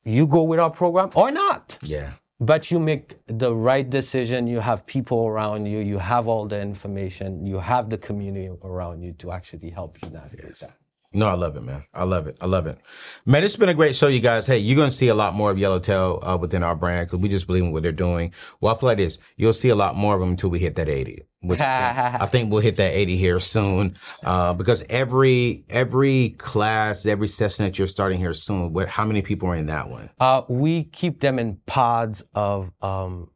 [0.04, 2.10] you go with our program or not Yeah.
[2.40, 6.60] but you make the right decision you have people around you you have all the
[6.70, 10.74] information you have the community around you to actually help you navigate that
[11.12, 11.84] No, I love it, man.
[11.92, 12.36] I love it.
[12.40, 12.78] I love it.
[13.26, 14.46] Man, it's been a great show, you guys.
[14.46, 17.18] Hey, you're going to see a lot more of Yellowtail uh, within our brand because
[17.18, 18.32] we just believe in what they're doing.
[18.60, 19.18] Well, I'll play this.
[19.36, 22.22] You'll see a lot more of them until we hit that 80, which I think,
[22.22, 23.96] I think we'll hit that 80 here soon.
[24.22, 29.20] Uh, because every, every class, every session that you're starting here soon, what, how many
[29.20, 30.10] people are in that one?
[30.20, 33.30] uh, we keep them in pods of um,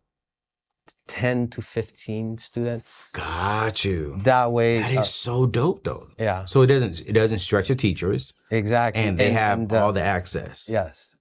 [1.06, 4.20] 10 to 15 students Got you.
[4.24, 6.08] that way That is uh, so dope though.
[6.18, 9.84] yeah So it doesn't, it doesn't stretch the teachers exactly and they have and, uh,
[9.84, 10.68] all the access.
[10.70, 11.14] yes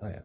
[0.00, 0.20] Oh, yeah.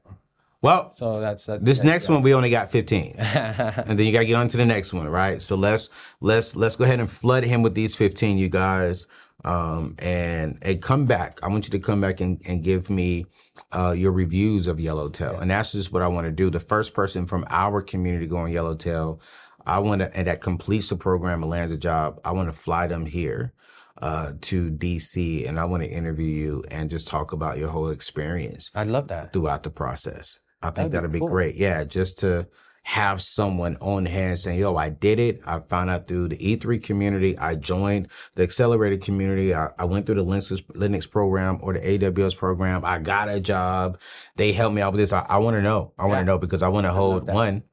[0.61, 3.15] Well, so that's that's This next one we only got 15.
[3.17, 5.41] and then you got to get on to the next one, right?
[5.41, 5.89] So let's
[6.21, 9.07] let's let's go ahead and flood him with these 15 you guys.
[9.43, 11.39] Um and and come back.
[11.43, 13.25] I want you to come back and, and give me
[13.71, 15.39] uh your reviews of Yellowtail.
[15.39, 16.49] And that's just what I want to do.
[16.49, 19.19] The first person from our community going Yellowtail,
[19.65, 22.19] I want to and that completes the program and lands a job.
[22.23, 23.53] I want to fly them here
[24.01, 27.89] uh to DC and I want to interview you and just talk about your whole
[27.89, 30.39] experience i'd love that throughout the process.
[30.63, 31.27] I think That'd be that'd be cool.
[31.27, 31.55] great.
[31.55, 32.47] Yeah, just to
[32.85, 35.41] have someone on hand saying, yo, I did it.
[35.45, 37.37] I found out through the E3 community.
[37.37, 39.55] I joined the accelerated community.
[39.55, 42.83] I, I went through the Linux, Linux program or the AWS program.
[42.83, 43.99] I got a job.
[44.35, 45.13] They helped me out with this.
[45.13, 45.93] I, I want to know.
[45.97, 46.25] I want to Yeah.
[46.25, 47.63] know because I want to hold one,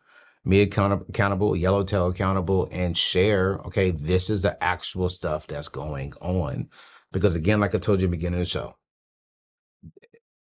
[0.45, 6.13] me account- accountable, Yellowtail accountable and share, okay, this is the actual stuff that's going
[6.21, 6.69] on.
[7.13, 8.77] Because again, like I told you at the beginning of the show,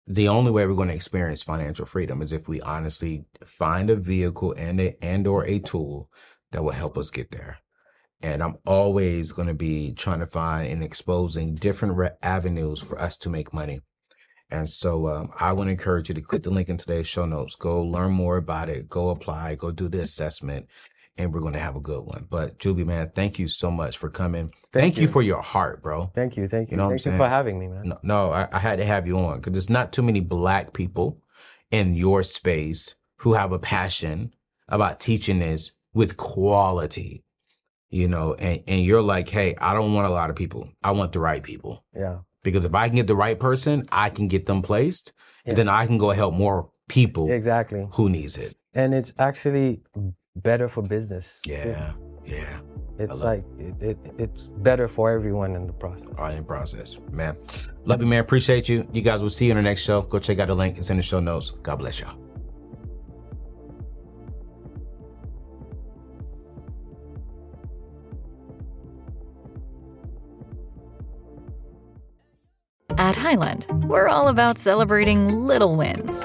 [0.06, 3.96] the only way we're going to experience financial freedom is if we honestly find a
[3.96, 6.10] vehicle and a, and or a tool
[6.52, 7.58] that will help us get there.
[8.22, 12.98] And I'm always going to be trying to find and exposing different re- avenues for
[12.98, 13.80] us to make money.
[14.50, 17.26] And so um, I want to encourage you to click the link in today's show
[17.26, 17.54] notes.
[17.54, 18.88] Go learn more about it.
[18.88, 19.56] Go apply.
[19.56, 20.66] Go do the assessment.
[21.16, 22.26] And we're going to have a good one.
[22.28, 24.52] But Jubee, man, thank you so much for coming.
[24.72, 25.02] Thank, you.
[25.02, 25.08] you.
[25.08, 26.10] for your heart, bro.
[26.14, 27.18] thank you thank you, You know what I'm thank you saying?
[27.18, 29.70] for having me man No, no I, I had to have you on because there's
[29.70, 31.22] not too many black people
[31.70, 34.34] in your space who have a passion
[34.68, 37.22] about teaching this with quality,
[37.90, 40.68] you know, and, and you're like, hey, I don't want a lot of people.
[40.82, 41.84] I want the right people.
[41.96, 45.12] yeah Because if I can get the right person, I can get them placed,
[45.44, 45.50] Yeah.
[45.50, 48.56] and then I can go help more people exactly who needs it.
[48.74, 49.80] and it's actually
[50.36, 51.92] better for business Yeah,
[52.24, 52.60] yeah.
[52.98, 57.36] it's like it, it, it's better for everyone in the process All in process, man.
[57.84, 58.20] Love you, man.
[58.20, 58.88] Appreciate you.
[58.92, 60.02] You guys will see you in the next show.
[60.02, 60.78] Go check out the link.
[60.78, 61.50] It's in the show notes.
[61.62, 62.18] God bless y'all.
[72.96, 76.24] At Highland, we're all about celebrating little wins